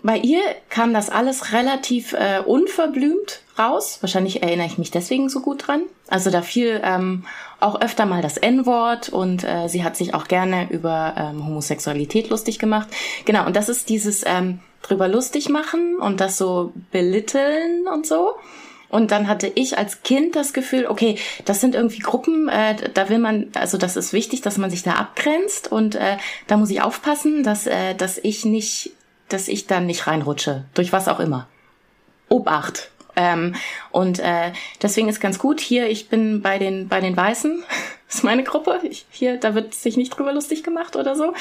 [0.04, 3.98] bei ihr kam das alles relativ äh, unverblümt raus.
[4.02, 5.82] Wahrscheinlich erinnere ich mich deswegen so gut dran.
[6.08, 7.26] Also da fiel ähm,
[7.60, 12.30] auch öfter mal das N-Wort und äh, sie hat sich auch gerne über ähm, Homosexualität
[12.30, 12.88] lustig gemacht.
[13.26, 18.36] Genau, und das ist dieses ähm, drüber lustig machen und das so belitteln und so.
[18.90, 23.10] Und dann hatte ich als Kind das Gefühl, okay, das sind irgendwie Gruppen, äh, da
[23.10, 26.72] will man, also das ist wichtig, dass man sich da abgrenzt und äh, da muss
[26.72, 28.92] ich aufpassen, dass, äh, dass ich nicht
[29.30, 31.48] dass ich dann nicht reinrutsche, durch was auch immer.
[32.28, 32.92] Obacht.
[33.16, 33.56] Ähm,
[33.92, 37.64] und äh, deswegen ist ganz gut hier, ich bin bei den bei den Weißen,
[38.10, 38.80] ist meine Gruppe.
[38.84, 41.34] Ich, hier, da wird sich nicht drüber lustig gemacht oder so.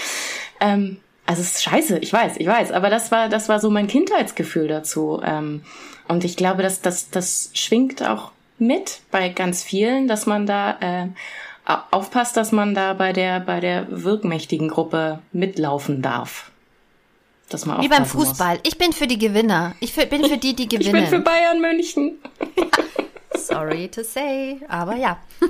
[0.60, 3.70] Ähm, also es ist scheiße, ich weiß, ich weiß, aber das war das war so
[3.70, 5.20] mein Kindheitsgefühl dazu.
[5.24, 5.62] Ähm,
[6.08, 10.78] und ich glaube, dass das das schwingt auch mit bei ganz vielen, dass man da
[10.80, 11.06] äh,
[11.90, 16.50] aufpasst, dass man da bei der bei der wirkmächtigen Gruppe mitlaufen darf.
[17.48, 18.56] Dass man Wie beim Fußball.
[18.56, 18.64] Muss.
[18.64, 19.74] Ich bin für die Gewinner.
[19.80, 20.94] Ich für, bin für die, die gewinnen.
[20.94, 22.18] Ich bin für Bayern München.
[23.34, 25.18] Sorry to say, aber ja.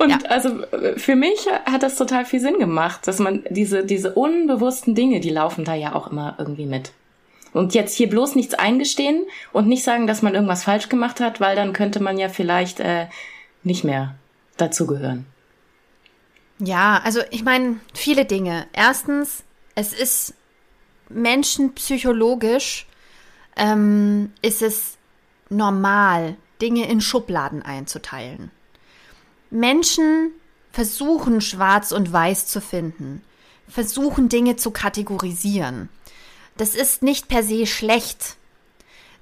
[0.00, 0.18] Und ja.
[0.28, 0.62] also
[0.96, 5.30] für mich hat das total viel Sinn gemacht, dass man diese, diese unbewussten Dinge, die
[5.30, 6.92] laufen da ja auch immer irgendwie mit.
[7.52, 11.40] Und jetzt hier bloß nichts eingestehen und nicht sagen, dass man irgendwas falsch gemacht hat,
[11.40, 13.06] weil dann könnte man ja vielleicht äh,
[13.62, 14.14] nicht mehr
[14.56, 15.26] dazugehören.
[16.58, 18.66] Ja, also ich meine, viele Dinge.
[18.72, 19.44] Erstens,
[19.78, 20.34] es ist
[21.08, 22.88] menschenpsychologisch,
[23.54, 24.98] ähm, ist es
[25.50, 28.50] normal, Dinge in Schubladen einzuteilen.
[29.50, 30.32] Menschen
[30.72, 33.22] versuchen schwarz und weiß zu finden,
[33.68, 35.88] versuchen Dinge zu kategorisieren.
[36.56, 38.36] Das ist nicht per se schlecht.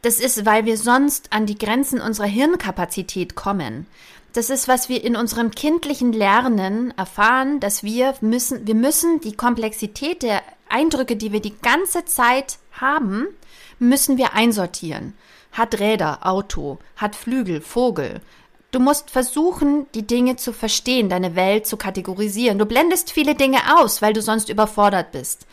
[0.06, 3.88] Das ist, weil wir sonst an die Grenzen unserer Hirnkapazität kommen.
[4.34, 9.34] Das ist, was wir in unserem kindlichen Lernen erfahren, dass wir müssen, wir müssen die
[9.34, 13.26] Komplexität der Eindrücke, die wir die ganze Zeit haben,
[13.80, 15.14] müssen wir einsortieren.
[15.50, 18.20] Hat Räder, Auto, hat Flügel, Vogel.
[18.70, 22.60] Du musst versuchen, die Dinge zu verstehen, deine Welt zu kategorisieren.
[22.60, 25.48] Du blendest viele Dinge aus, weil du sonst überfordert bist.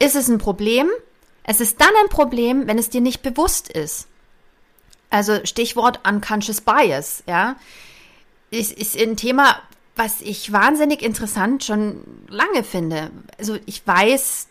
[0.00, 0.88] Ist es ein Problem?
[1.48, 4.08] Es ist dann ein Problem, wenn es dir nicht bewusst ist.
[5.10, 7.54] Also Stichwort unconscious bias, ja.
[8.50, 9.62] Ist, ist ein Thema,
[9.94, 13.12] was ich wahnsinnig interessant schon lange finde.
[13.38, 14.48] Also ich weiß,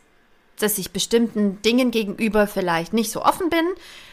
[0.58, 3.66] dass ich bestimmten Dingen gegenüber vielleicht nicht so offen bin,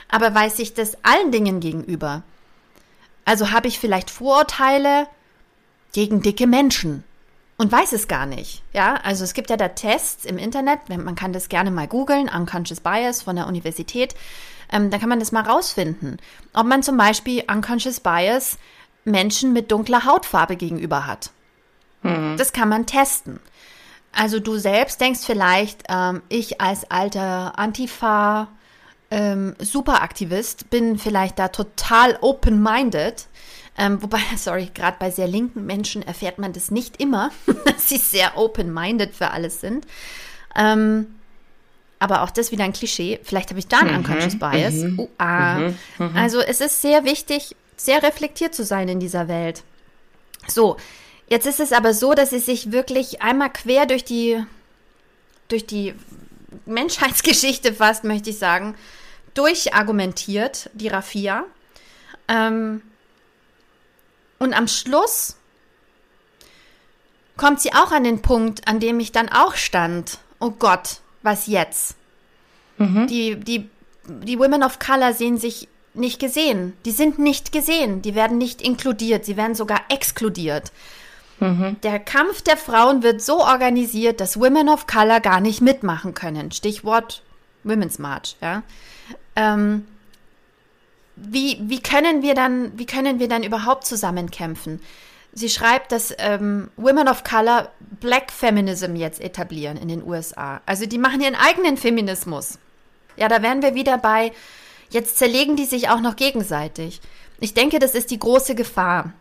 [0.08, 2.24] aber weiß ich das allen Dingen gegenüber.
[3.24, 5.06] Also habe ich vielleicht Vorurteile
[5.92, 7.04] gegen dicke Menschen
[7.62, 8.60] und weiß es gar nicht.
[8.72, 12.28] Ja, also es gibt ja da Tests im Internet, man kann das gerne mal googeln,
[12.28, 14.16] Unconscious Bias von der Universität.
[14.72, 16.18] Ähm, da kann man das mal rausfinden,
[16.54, 18.58] ob man zum Beispiel Unconscious Bias
[19.04, 21.30] Menschen mit dunkler Hautfarbe gegenüber hat.
[22.02, 22.36] Mhm.
[22.36, 23.38] Das kann man testen.
[24.10, 28.48] Also du selbst denkst vielleicht, ähm, ich als alter Antifa
[29.12, 33.28] ähm, Superaktivist, bin vielleicht da total open-minded.
[33.76, 37.30] Ähm, wobei, sorry, gerade bei sehr linken Menschen erfährt man das nicht immer,
[37.64, 39.86] dass sie sehr open-minded für alles sind.
[40.56, 41.06] Ähm,
[41.98, 43.20] aber auch das wieder ein Klischee.
[43.22, 44.74] Vielleicht habe ich da einen mhm, Unconscious Bias.
[44.74, 45.54] Mhm, uh, ah.
[45.58, 49.62] mhm, mhm, also es ist sehr wichtig, sehr reflektiert zu sein in dieser Welt.
[50.48, 50.76] So,
[51.28, 54.44] jetzt ist es aber so, dass es sich wirklich einmal quer durch die,
[55.46, 55.94] durch die
[56.66, 58.74] Menschheitsgeschichte fast, möchte ich sagen,
[59.34, 61.44] durchargumentiert, die Raffia.
[62.26, 62.82] Ähm,
[64.42, 65.36] und am Schluss
[67.36, 70.18] kommt sie auch an den Punkt, an dem ich dann auch stand.
[70.40, 71.94] Oh Gott, was jetzt?
[72.76, 73.06] Mhm.
[73.06, 73.70] Die, die,
[74.08, 76.72] die Women of Color sehen sich nicht gesehen.
[76.84, 78.02] Die sind nicht gesehen.
[78.02, 79.24] Die werden nicht inkludiert.
[79.24, 80.72] Sie werden sogar exkludiert.
[81.38, 81.76] Mhm.
[81.82, 86.50] Der Kampf der Frauen wird so organisiert, dass Women of Color gar nicht mitmachen können.
[86.50, 87.22] Stichwort
[87.62, 88.36] Women's March.
[88.40, 88.64] Ja.
[89.36, 89.86] Ähm,
[91.16, 94.80] wie, wie können wir dann, wie können wir dann überhaupt zusammenkämpfen?
[95.34, 100.60] Sie schreibt, dass ähm, Women of Color Black Feminism jetzt etablieren in den USA.
[100.66, 102.58] Also die machen ihren eigenen Feminismus.
[103.16, 104.32] Ja, da wären wir wieder bei,
[104.90, 107.00] jetzt zerlegen die sich auch noch gegenseitig.
[107.40, 109.12] Ich denke, das ist die große Gefahr.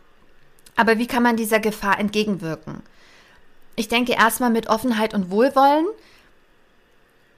[0.75, 2.81] Aber wie kann man dieser Gefahr entgegenwirken?
[3.75, 5.85] Ich denke erstmal mit Offenheit und Wohlwollen,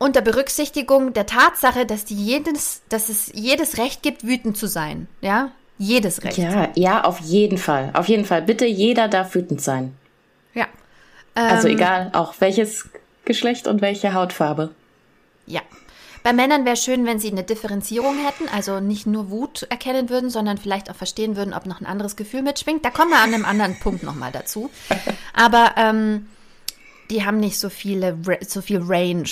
[0.04, 5.08] unter Berücksichtigung der Tatsache, dass, die jedes, dass es jedes Recht gibt, wütend zu sein.
[5.22, 6.38] Ja, jedes Recht.
[6.38, 7.90] Ja, ja, auf jeden Fall.
[7.94, 8.42] Auf jeden Fall.
[8.42, 9.96] Bitte jeder darf wütend sein.
[10.54, 10.68] Ja.
[11.36, 12.90] also ähm, egal, auch welches
[13.24, 14.72] Geschlecht und welche Hautfarbe.
[15.46, 15.62] Ja.
[16.22, 20.30] Bei Männern wäre schön, wenn sie eine Differenzierung hätten, also nicht nur Wut erkennen würden,
[20.30, 22.84] sondern vielleicht auch verstehen würden, ob noch ein anderes Gefühl mitschwingt.
[22.84, 24.70] Da kommen wir an einem anderen Punkt nochmal dazu.
[25.34, 26.28] Aber ähm,
[27.10, 29.30] die haben nicht so viele, so viel Range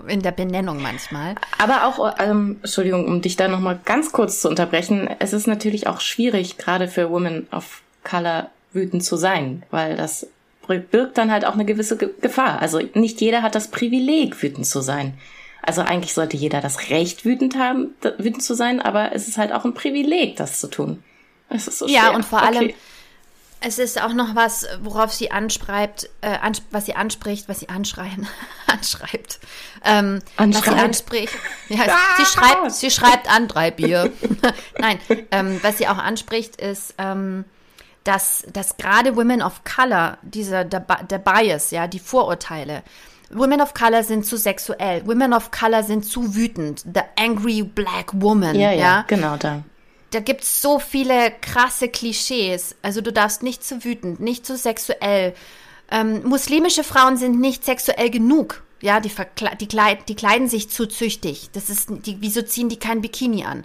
[0.08, 1.34] in der Benennung manchmal.
[1.58, 5.86] Aber auch, ähm, Entschuldigung, um dich da nochmal ganz kurz zu unterbrechen, es ist natürlich
[5.86, 10.26] auch schwierig, gerade für Women of Color wütend zu sein, weil das
[10.66, 12.60] birgt dann halt auch eine gewisse Gefahr.
[12.60, 15.14] Also nicht jeder hat das Privileg, wütend zu sein.
[15.62, 19.52] Also eigentlich sollte jeder das Recht, wütend haben, wütend zu sein, aber es ist halt
[19.52, 21.02] auch ein Privileg, das zu tun.
[21.48, 21.96] Es ist so schwer.
[21.96, 22.56] Ja, und vor okay.
[22.56, 22.70] allem,
[23.64, 27.68] es ist auch noch was, worauf sie anschreibt, äh, ans was sie anspricht, was sie
[27.68, 28.28] anschreien,
[28.66, 29.40] anschreibt.
[29.84, 31.34] Ähm, was sie anspricht.
[31.68, 32.16] Ja, ah!
[32.18, 34.12] sie schreibt, sie schreibt an drei Bier.
[34.78, 34.98] Nein,
[35.30, 37.44] ähm, was sie auch anspricht, ist, ähm,
[38.04, 42.82] dass, dass gerade Women of Color, dieser der, der Bias, ja, die Vorurteile,
[43.30, 48.10] Women of Color sind zu sexuell, Women of Color sind zu wütend, the angry black
[48.12, 48.54] woman.
[48.54, 49.04] Ja, ja, ja?
[49.08, 49.64] genau da
[50.14, 52.76] da gibt es so viele krasse Klischees.
[52.82, 55.34] Also du darfst nicht zu wütend, nicht zu sexuell.
[55.90, 58.62] Ähm, muslimische Frauen sind nicht sexuell genug.
[58.80, 59.10] Ja, die,
[59.60, 61.50] die, kleid die kleiden sich zu züchtig.
[61.52, 63.64] Das ist, die, wieso ziehen die kein Bikini an?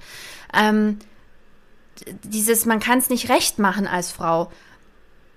[0.53, 0.99] Ähm,
[2.23, 4.51] dieses, man kann es nicht recht machen als Frau.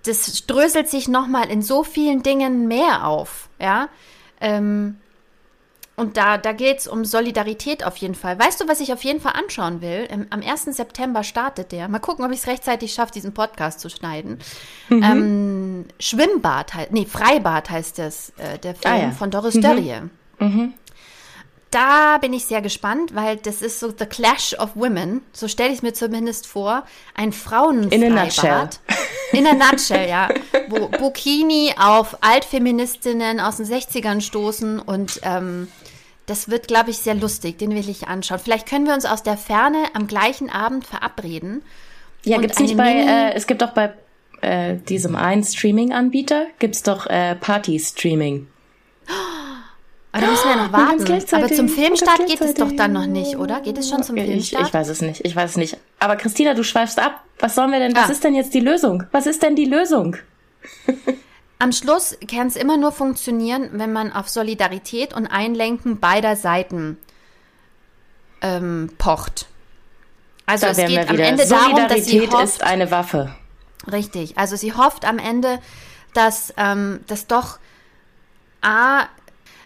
[0.04, 3.48] Das dröselt sich nochmal in so vielen Dingen mehr auf.
[3.60, 3.88] Ja,
[4.40, 4.98] ähm,
[5.94, 8.38] und da, da geht es um Solidarität auf jeden Fall.
[8.38, 10.08] Weißt du, was ich auf jeden Fall anschauen will?
[10.10, 10.64] Im, am 1.
[10.64, 11.88] September startet der.
[11.88, 14.38] Mal gucken, ob ich es rechtzeitig schaffe, diesen Podcast zu schneiden.
[14.88, 15.02] Mhm.
[15.02, 19.10] Ähm, Schwimmbad, nee, Freibad heißt das, äh, der Film ah, ja.
[19.10, 19.60] von Doris mhm.
[19.60, 20.00] Dörrie.
[20.38, 20.74] Mhm.
[21.72, 25.22] Da bin ich sehr gespannt, weil das ist so The Clash of Women.
[25.32, 26.84] So stelle ich es mir zumindest vor.
[27.14, 27.92] Ein Frauenfreibad.
[27.92, 28.68] In a nutshell.
[29.32, 30.28] In a nutshell, ja.
[30.68, 35.68] Wo Bukini auf Altfeministinnen aus den 60ern stoßen und ähm,
[36.26, 37.58] das wird, glaube ich, sehr lustig.
[37.58, 38.38] Den will ich anschauen.
[38.38, 41.62] Vielleicht können wir uns aus der Ferne am gleichen Abend verabreden.
[42.24, 43.92] Ja, gibt's nicht bei, äh, es gibt doch bei
[44.40, 48.46] äh, diesem einen Streaming-Anbieter, gibt es doch äh, Party-Streaming.
[50.12, 51.24] Aber da müssen wir ja noch warten.
[51.32, 53.60] Aber zum Filmstart geht es doch dann noch nicht, oder?
[53.60, 54.68] Geht es schon zum ich, Filmstart?
[54.68, 55.78] Ich weiß es nicht, ich weiß es nicht.
[55.98, 57.24] Aber Christina, du schweifst ab.
[57.38, 58.12] Was sollen wir denn, was ah.
[58.12, 59.04] ist denn jetzt die Lösung?
[59.10, 60.16] Was ist denn die Lösung?
[61.62, 66.98] Am Schluss kann es immer nur funktionieren, wenn man auf Solidarität und Einlenken beider Seiten
[68.40, 69.46] ähm, pocht.
[70.44, 73.32] Also da es geht am Ende darum, dass sie hofft, ist eine Waffe.
[73.92, 74.36] Richtig.
[74.36, 75.60] Also sie hofft am Ende,
[76.14, 77.60] dass, ähm, dass doch
[78.60, 79.04] A,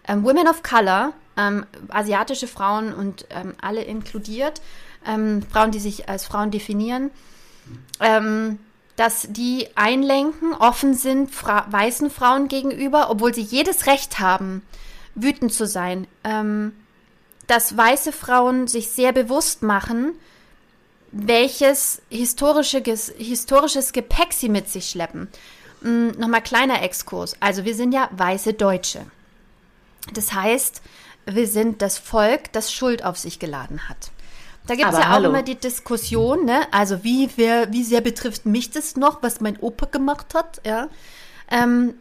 [0.06, 4.60] ähm, Women of Color, ähm, asiatische Frauen und ähm, alle inkludiert,
[5.06, 7.10] ähm, Frauen, die sich als Frauen definieren,
[8.00, 8.58] ähm,
[8.96, 14.62] dass die einlenken, offen sind fra weißen Frauen gegenüber, obwohl sie jedes Recht haben,
[15.14, 16.06] wütend zu sein.
[16.24, 16.72] Ähm,
[17.46, 20.14] dass weiße Frauen sich sehr bewusst machen,
[21.12, 22.82] welches historische,
[23.18, 25.28] historisches Gepäck sie mit sich schleppen.
[25.84, 27.36] Ähm, Nochmal kleiner Exkurs.
[27.40, 29.06] Also wir sind ja weiße Deutsche.
[30.12, 30.82] Das heißt,
[31.26, 34.10] wir sind das Volk, das Schuld auf sich geladen hat.
[34.66, 35.28] Da gibt es ja auch hallo.
[35.28, 36.66] immer die Diskussion, ne?
[36.72, 40.88] Also wie, wer, wie sehr betrifft mich das noch, was mein Opa gemacht hat, ja?
[41.50, 41.94] Ähm,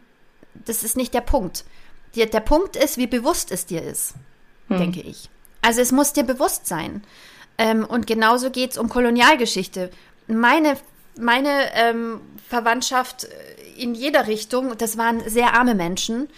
[0.64, 1.64] das ist nicht der Punkt.
[2.16, 4.14] Der, der Punkt ist, wie bewusst es dir ist,
[4.68, 5.28] denke ich.
[5.62, 7.02] Also es muss dir bewusst sein.
[7.58, 9.90] Ähm, und genauso geht es um Kolonialgeschichte.
[10.26, 10.76] Meine,
[11.18, 13.28] meine ähm, Verwandtschaft äh,
[13.76, 16.28] in jeder Richtung, das waren sehr arme Menschen.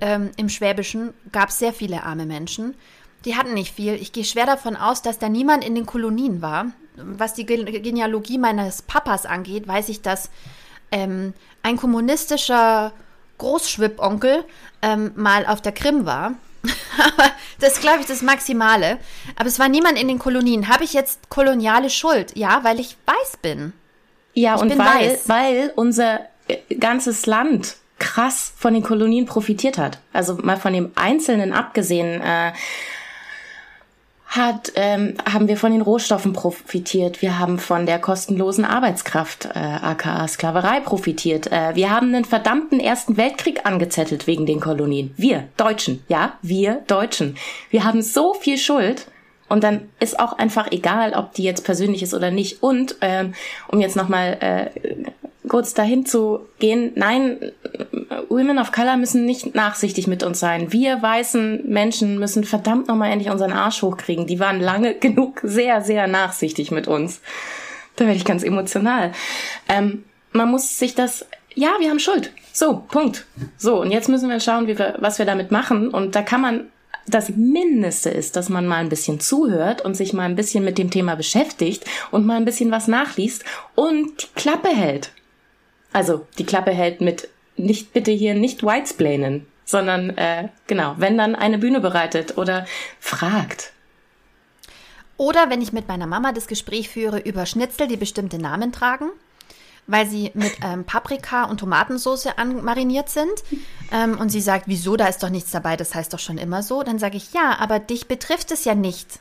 [0.00, 2.74] Ähm, Im Schwäbischen gab es sehr viele arme Menschen.
[3.24, 3.94] Die hatten nicht viel.
[3.94, 6.66] Ich gehe schwer davon aus, dass da niemand in den Kolonien war.
[6.96, 10.30] Was die Ge- Genealogie meines Papas angeht, weiß ich, dass
[10.92, 12.92] ähm, ein kommunistischer
[13.38, 14.44] Großschwibonkel
[14.82, 16.32] ähm, mal auf der Krim war.
[16.98, 18.98] Aber das ist, glaube ich, das Maximale.
[19.36, 20.68] Aber es war niemand in den Kolonien.
[20.68, 22.36] Habe ich jetzt koloniale Schuld?
[22.36, 23.72] Ja, weil ich weiß bin.
[24.34, 25.28] Ja, Ich und bin weil, weiß.
[25.28, 29.98] weil unser äh, ganzes Land krass von den Kolonien profitiert hat.
[30.12, 32.52] Also mal von dem Einzelnen abgesehen, äh,
[34.30, 37.20] hat, ähm, haben wir von den Rohstoffen profitiert.
[37.20, 41.50] Wir haben von der kostenlosen Arbeitskraft, äh, aka Sklaverei, profitiert.
[41.50, 45.12] Äh, wir haben einen verdammten Ersten Weltkrieg angezettelt wegen den Kolonien.
[45.16, 47.36] Wir Deutschen, ja, wir Deutschen.
[47.70, 49.06] Wir haben so viel Schuld.
[49.50, 52.62] Und dann ist auch einfach egal, ob die jetzt persönlich ist oder nicht.
[52.62, 53.34] Und ähm,
[53.66, 55.10] um jetzt nochmal äh,
[55.48, 57.50] kurz dahin zu gehen, nein,
[58.28, 60.72] Women of Color müssen nicht nachsichtig mit uns sein.
[60.72, 64.28] Wir weißen Menschen müssen verdammt nochmal endlich unseren Arsch hochkriegen.
[64.28, 67.20] Die waren lange genug sehr, sehr nachsichtig mit uns.
[67.96, 69.10] Da werde ich ganz emotional.
[69.68, 72.32] Ähm, man muss sich das, ja, wir haben Schuld.
[72.52, 73.26] So, Punkt.
[73.58, 75.88] So, und jetzt müssen wir schauen, wie wir, was wir damit machen.
[75.88, 76.68] Und da kann man
[77.06, 80.78] das Mindeste ist, dass man mal ein bisschen zuhört und sich mal ein bisschen mit
[80.78, 83.44] dem Thema beschäftigt und mal ein bisschen was nachliest
[83.74, 85.12] und die Klappe hält.
[85.92, 91.34] Also die Klappe hält mit nicht bitte hier nicht whitesplainen, sondern äh, genau, wenn dann
[91.34, 92.66] eine Bühne bereitet oder
[93.00, 93.72] fragt.
[95.16, 99.10] Oder wenn ich mit meiner Mama das Gespräch führe über Schnitzel, die bestimmte Namen tragen,
[99.90, 103.32] weil sie mit ähm, Paprika und Tomatensauce anmariniert sind.
[103.92, 106.62] Ähm, und sie sagt, wieso, da ist doch nichts dabei, das heißt doch schon immer
[106.62, 106.82] so.
[106.82, 109.20] Dann sage ich, ja, aber dich betrifft es ja nicht.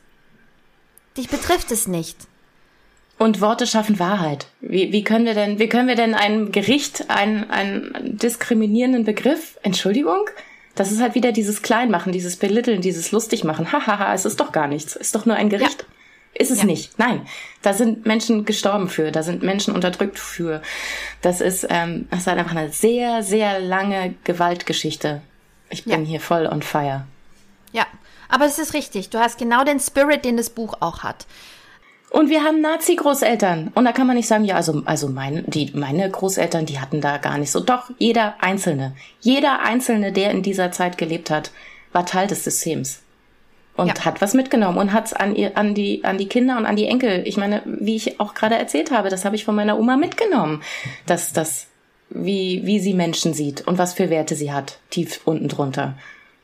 [1.17, 2.17] Dich betrifft es nicht.
[3.17, 4.47] Und Worte schaffen Wahrheit.
[4.61, 9.57] Wie, wie können wir denn, wie können wir denn einem Gericht einen, einen diskriminierenden Begriff,
[9.61, 10.29] Entschuldigung?
[10.75, 13.73] Das ist halt wieder dieses Kleinmachen, dieses Belitteln, dieses Lustigmachen.
[13.73, 14.95] Hahaha, es ist doch gar nichts.
[14.95, 15.85] Es ist doch nur ein Gericht.
[16.39, 16.65] Ist es Ja.
[16.65, 16.97] nicht.
[16.97, 17.27] Nein.
[17.61, 20.61] Da sind Menschen gestorben für, da sind Menschen unterdrückt für.
[21.21, 25.21] Das ist, ähm, das ist halt einfach eine sehr, sehr lange Gewaltgeschichte.
[25.69, 26.09] Ich bin Ja.
[26.09, 27.05] hier voll on fire.
[27.73, 27.85] Ja,
[28.29, 29.09] aber es ist richtig.
[29.09, 31.27] Du hast genau den Spirit, den das Buch auch hat.
[32.09, 33.71] Und wir haben Nazi-Großeltern.
[33.75, 37.01] Und da kann man nicht sagen, ja, also, also meine, die, meine Großeltern, die hatten
[37.01, 37.59] da gar nicht so.
[37.59, 38.95] Doch, jeder Einzelne.
[39.19, 41.51] Jeder Einzelne, der in dieser Zeit gelebt hat,
[41.91, 43.01] war Teil des Systems.
[43.79, 44.05] Und Ja.
[44.05, 46.85] hat was mitgenommen und hat's an, ihr, an, die, an die Kinder und an die
[46.85, 47.23] Enkel.
[47.25, 50.61] Ich meine, wie ich auch gerade erzählt habe, das habe ich von meiner Oma mitgenommen.
[51.05, 51.67] Dass das,
[52.09, 55.95] wie, wie sie Menschen sieht und was für Werte sie hat, tief unten drunter.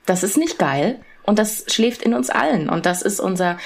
[0.05, 0.99] Das ist nicht geil.
[1.23, 2.69] Und das schläft in uns allen.
[2.69, 3.57] Und das ist unser,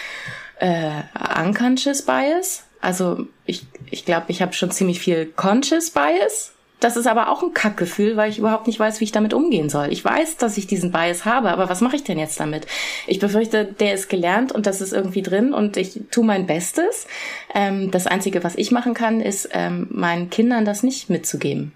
[0.60, 1.02] äh,
[1.44, 2.64] unconscious bias.
[2.82, 6.54] Also ich ich, glaube, ich habe schon ziemlich viel conscious bias.
[6.80, 9.70] Das ist aber auch ein Kackgefühl, weil ich überhaupt nicht weiß, wie ich damit umgehen
[9.70, 9.92] soll.
[9.92, 12.68] Ich weiß, dass ich diesen Bias habe, aber was mache ich denn jetzt damit?
[13.06, 17.06] Ich befürchte, der ist gelernt und das ist irgendwie drin und ich tue mein Bestes.
[17.54, 21.74] Ähm, das Einzige, was ich machen kann, ist ähm, meinen Kindern das nicht mitzugeben.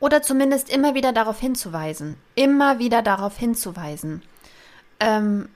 [0.00, 2.16] Oder zumindest immer wieder darauf hinzuweisen.
[2.36, 4.22] Immer wieder darauf hinzuweisen.
[5.00, 5.48] Ähm,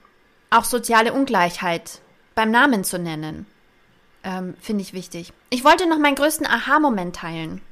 [0.51, 2.01] auch soziale Ungleichheit
[2.35, 3.47] beim Namen zu nennen,
[4.23, 5.33] ähm, finde ich wichtig.
[5.49, 7.63] Ich wollte noch meinen größten Aha-Moment teilen.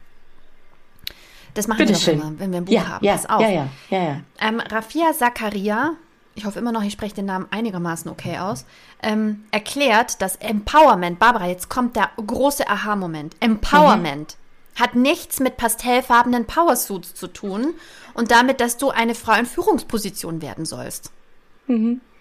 [1.55, 2.21] Das machen wir doch Bitteschön.
[2.21, 3.05] immer, wenn wir ein Buch Ja, haben.
[3.05, 3.41] ja, Pass auf.
[3.41, 4.17] ja, ja, ja, ja.
[4.41, 5.93] Ähm, Rafia Zakaria,
[6.35, 8.65] ich hoffe immer noch, ich spreche den Namen einigermaßen okay aus,
[9.03, 13.35] ähm, erklärt, dass Empowerment, Barbara, jetzt kommt der große Aha-Moment.
[13.41, 14.37] Empowerment
[14.79, 17.75] hat nichts mit pastellfarbenen Powersuits zu tun
[18.15, 21.11] und damit, dass du eine Frau in Führungsposition werden sollst.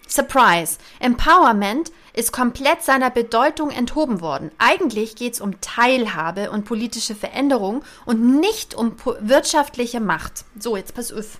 [0.07, 0.77] Surprise.
[0.99, 4.51] Empowerment ist komplett seiner Bedeutung enthoben worden.
[4.57, 10.43] Eigentlich geht es um Teilhabe und politische Veränderung und nicht um wirtschaftliche Macht.
[10.59, 11.39] So, jetzt pass auf.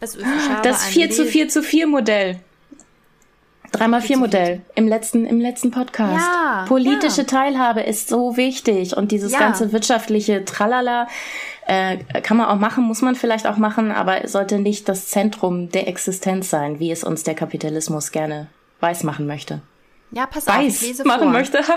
[0.00, 0.22] Pass auf.
[0.62, 2.40] Das ein 4 zu Le- 4 zu 4 Modell.
[3.72, 6.24] 3x4 Modell im letzten, im letzten Podcast.
[6.26, 7.26] Ja, Politische ja.
[7.26, 9.40] Teilhabe ist so wichtig und dieses Ja.
[9.40, 11.06] ganze wirtschaftliche Tralala
[11.66, 15.08] äh, kann man auch machen, muss man vielleicht auch machen, aber es sollte nicht das
[15.08, 18.46] Zentrum der Existenz sein, wie es uns der Kapitalismus gerne
[18.80, 19.60] weiß machen möchte.
[20.10, 20.58] Ja, pass auf.
[20.60, 21.30] Ich Weiß lese machen vor.
[21.30, 21.62] möchte.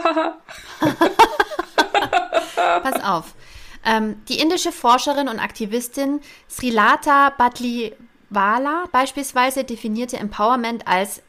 [2.55, 3.33] Pass auf.
[3.83, 7.95] Ähm, die indische Forscherin und Aktivistin Srilata Batli,
[8.31, 11.21] Batlivara beispielsweise definierte Empowerment als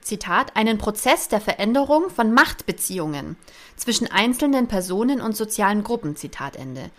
[0.00, 3.36] Zitat, einen Prozess der Veränderung von Machtbeziehungen
[3.76, 6.90] zwischen einzelnen Personen und sozialen Gruppen, Zitat Ende.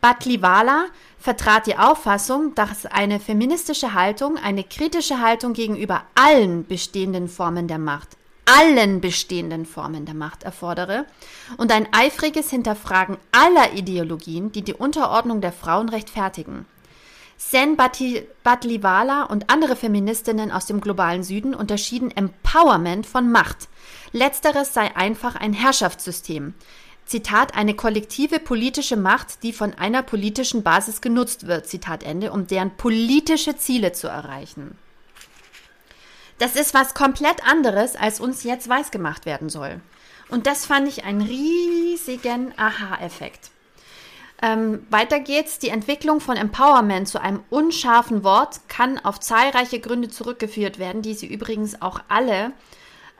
[0.00, 0.86] Batlivala
[1.18, 7.78] vertrat die Auffassung, dass eine feministische Haltung eine kritische Haltung gegenüber allen bestehenden Formen der
[7.78, 11.06] Macht, allen bestehenden Formen der Macht erfordere
[11.56, 16.66] und ein eifriges Hinterfragen aller Ideologien, die die Unterordnung der Frauen rechtfertigen.
[17.36, 23.68] Sen Batlivala und andere Feministinnen aus dem globalen Süden unterschieden Empowerment von Macht.
[24.12, 26.54] Letzteres sei einfach ein Herrschaftssystem.
[27.04, 32.46] Zitat, eine kollektive politische Macht, die von einer politischen Basis genutzt wird, Zitat Ende, um
[32.46, 34.78] deren politische Ziele zu erreichen.
[36.42, 39.80] Das ist was komplett anderes, als uns jetzt weiß gemacht werden soll.
[40.28, 43.52] Und das fand ich einen riesigen Aha-Effekt.
[44.42, 45.60] Ähm, weiter geht's.
[45.60, 51.14] Die Entwicklung von Empowerment zu einem unscharfen Wort kann auf zahlreiche Gründe zurückgeführt werden, die
[51.14, 52.50] sie übrigens auch alle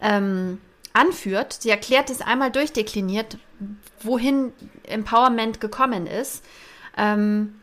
[0.00, 0.60] ähm,
[0.92, 1.58] anführt.
[1.60, 3.38] Sie erklärt es einmal durchdekliniert,
[4.00, 4.52] wohin
[4.82, 6.44] Empowerment gekommen ist.
[6.96, 7.54] Ähm,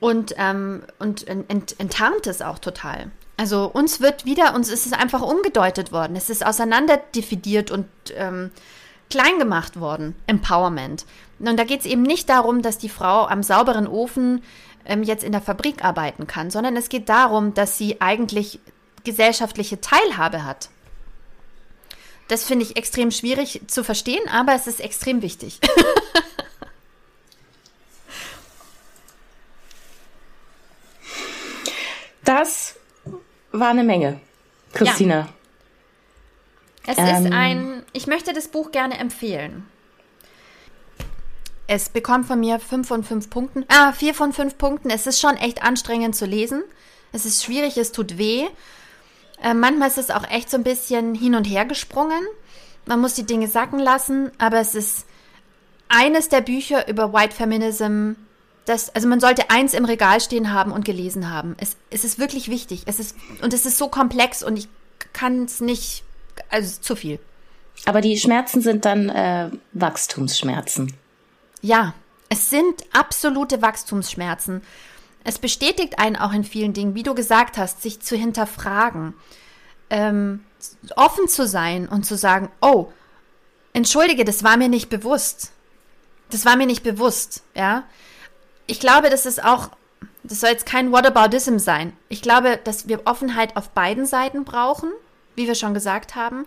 [0.00, 3.10] und, ähm, und ent, enttarnt es auch total.
[3.36, 6.16] Also uns wird wieder, uns ist es einfach umgedeutet worden.
[6.16, 8.50] Es ist auseinanderdividiert und ähm,
[9.10, 10.14] klein gemacht worden.
[10.26, 11.06] Empowerment.
[11.38, 14.42] Und da geht es eben nicht darum, dass die Frau am sauberen Ofen
[14.84, 18.60] ähm, jetzt in der Fabrik arbeiten kann, sondern es geht darum, dass sie eigentlich
[19.04, 20.68] gesellschaftliche Teilhabe hat.
[22.28, 25.58] Das finde ich extrem schwierig zu verstehen, aber es ist extrem wichtig.
[32.24, 32.76] das
[33.62, 34.20] war eine Menge,
[34.72, 35.20] Christina.
[35.20, 35.28] Ja.
[36.84, 39.68] Es ähm, ist ein, ich möchte das Buch gerne empfehlen.
[41.68, 43.64] Es bekommt von mir fünf von fünf Punkten.
[43.68, 44.90] Ah, vier von fünf Punkten.
[44.90, 46.64] Es ist schon echt anstrengend zu lesen.
[47.12, 48.46] Es ist schwierig, es tut weh.
[49.40, 52.26] Äh, manchmal ist es auch echt so ein bisschen hin und her gesprungen.
[52.86, 55.06] Man muss die Dinge sacken lassen, aber es ist
[55.88, 58.14] eines der Bücher über White Feminism,
[58.64, 61.56] das, also man sollte eins im Regal stehen haben und gelesen haben.
[61.58, 62.82] Es, es ist wirklich wichtig.
[62.86, 64.68] Es ist, und es ist so komplex und ich
[65.12, 66.04] kann es nicht,
[66.48, 67.18] also zu viel.
[67.86, 70.94] Aber die Schmerzen sind dann äh, Wachstumsschmerzen.
[71.60, 71.94] Ja,
[72.28, 74.62] es sind absolute Wachstumsschmerzen.
[75.24, 79.14] Es bestätigt einen auch in vielen Dingen, wie du gesagt hast, sich zu hinterfragen,
[79.90, 80.44] ähm,
[80.96, 82.88] offen zu sein und zu sagen, oh,
[83.72, 85.52] entschuldige, das war mir nicht bewusst.
[86.30, 87.84] Das war mir nicht bewusst, ja.
[88.72, 89.68] Ich glaube, das ist auch,
[90.22, 91.92] das soll jetzt kein Whataboutism sein.
[92.08, 94.90] Ich glaube, dass wir Offenheit auf beiden Seiten brauchen,
[95.36, 96.46] wie wir schon gesagt haben,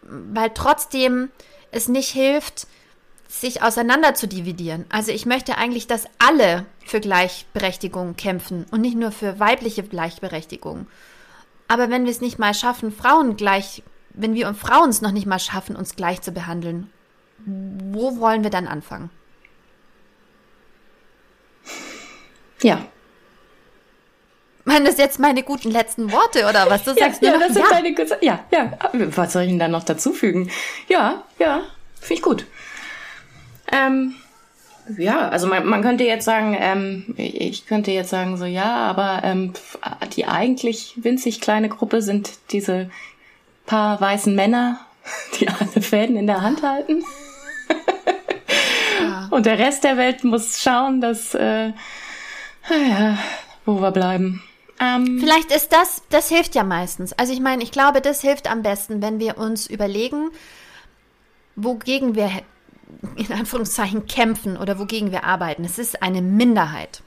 [0.00, 1.28] weil trotzdem
[1.72, 2.66] es nicht hilft,
[3.28, 4.86] sich auseinander zu dividieren.
[4.88, 10.86] Also ich möchte eigentlich, dass alle für Gleichberechtigung kämpfen und nicht nur für weibliche Gleichberechtigung.
[11.68, 13.82] Aber wenn wir es nicht mal schaffen, Frauen gleich,
[14.14, 16.90] wenn wir Frauen es noch nicht mal schaffen, uns gleich zu behandeln,
[17.44, 19.10] wo wollen wir dann anfangen?
[22.66, 22.84] Ja.
[24.64, 26.82] Waren das jetzt meine guten letzten Worte oder was?
[26.82, 27.70] Du sagst ja, ja, das sind ja.
[27.70, 28.72] deine ja, ja.
[29.14, 30.50] Was soll ich denn da noch dazufügen?
[30.88, 31.62] Ja, ja,
[32.00, 32.44] finde ich gut.
[33.70, 34.16] Ähm,
[34.98, 39.20] ja, also man, man könnte jetzt sagen, ähm, ich könnte jetzt sagen so, ja, aber
[39.22, 39.52] ähm,
[40.16, 42.90] die eigentlich winzig kleine Gruppe sind diese
[43.66, 44.80] paar weißen Männer,
[45.38, 47.04] die alle Fäden in der Hand halten.
[49.00, 49.28] ja.
[49.30, 51.70] Und der Rest der Welt muss schauen, dass, äh,
[52.70, 53.18] ja,
[53.64, 54.42] wo wir bleiben.
[54.78, 57.12] Ähm, Vielleicht ist das, das hilft ja meistens.
[57.14, 60.30] Also ich meine, ich glaube, das hilft am besten, wenn wir uns überlegen,
[61.54, 62.30] wogegen wir
[63.16, 65.64] in Anführungszeichen kämpfen oder wogegen wir arbeiten.
[65.64, 67.02] Es ist eine Minderheit.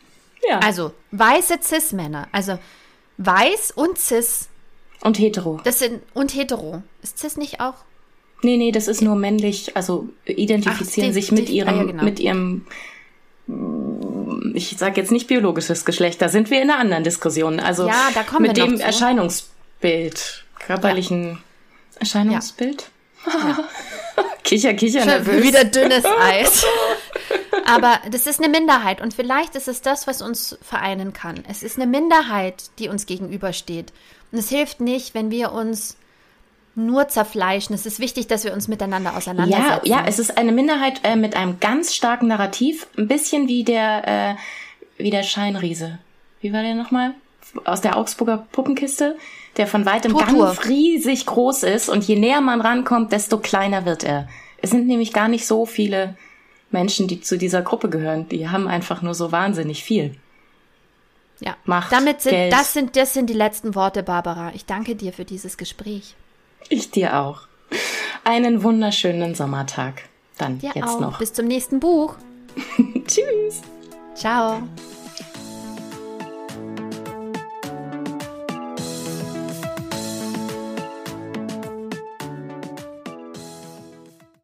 [0.48, 0.60] Ja.
[0.60, 2.58] Also weiße Cis-Männer, also
[3.18, 4.50] weiß und Cis.
[5.02, 5.62] Und hetero.
[5.64, 6.84] Das sind, und hetero.
[7.02, 7.76] Ist Cis nicht auch?
[8.42, 12.04] Nee, nee, das ist nur männlich, also identifizieren Ach, sich mit ihrem, ah, ja, genau.
[12.04, 12.66] mit ihrem,
[14.56, 17.60] ich sage jetzt nicht biologisches Geschlecht, da sind wir in einer anderen Diskussion.
[17.60, 18.84] Also ja, da kommen mit dem zu.
[18.84, 21.38] Erscheinungsbild, körperlichen ja.
[22.00, 22.86] Erscheinungsbild.
[23.26, 23.64] Ja.
[24.44, 25.44] kicher, kicher, nervös.
[25.44, 26.66] Wieder dünnes Eis.
[27.66, 31.44] Aber das ist eine Minderheit und vielleicht ist es das, was uns vereinen kann.
[31.48, 33.94] Es ist eine Minderheit, die uns gegenübersteht.
[34.32, 35.98] Und es hilft nicht, wenn wir uns
[36.86, 37.74] nur zerfleischen.
[37.76, 39.88] Es ist wichtig, dass wir uns miteinander auseinandersetzen.
[39.88, 43.64] Ja, ja, es ist eine Minderheit äh, mit einem ganz starken Narrativ, ein bisschen wie
[43.64, 46.00] der, äh, wie der Scheinriese.
[46.42, 47.14] Wie war der nochmal?
[47.66, 49.18] Aus der Augsburger Puppenkiste,
[49.58, 50.46] der von weitem Purpur.
[50.46, 54.28] ganz riesig groß ist und je näher man rankommt, desto kleiner wird er.
[54.62, 56.16] Es sind nämlich gar nicht so viele
[56.72, 58.30] Menschen, die zu dieser Gruppe gehören.
[58.30, 60.16] Die haben einfach nur so wahnsinnig viel.
[61.40, 62.54] Ja, Macht, damit sind Geld.
[62.54, 64.52] das sind das sind die letzten Worte, Barbara.
[64.54, 66.16] Ich danke dir für dieses Gespräch.
[66.68, 67.42] Ich dir auch.
[68.24, 70.04] Einen wunderschönen Sommertag.
[70.38, 71.00] Dann Dir jetzt auch.
[71.00, 71.20] noch.
[71.20, 72.16] Bis zum nächsten Buch.
[73.08, 73.62] Tschüss.
[74.16, 74.62] Ciao.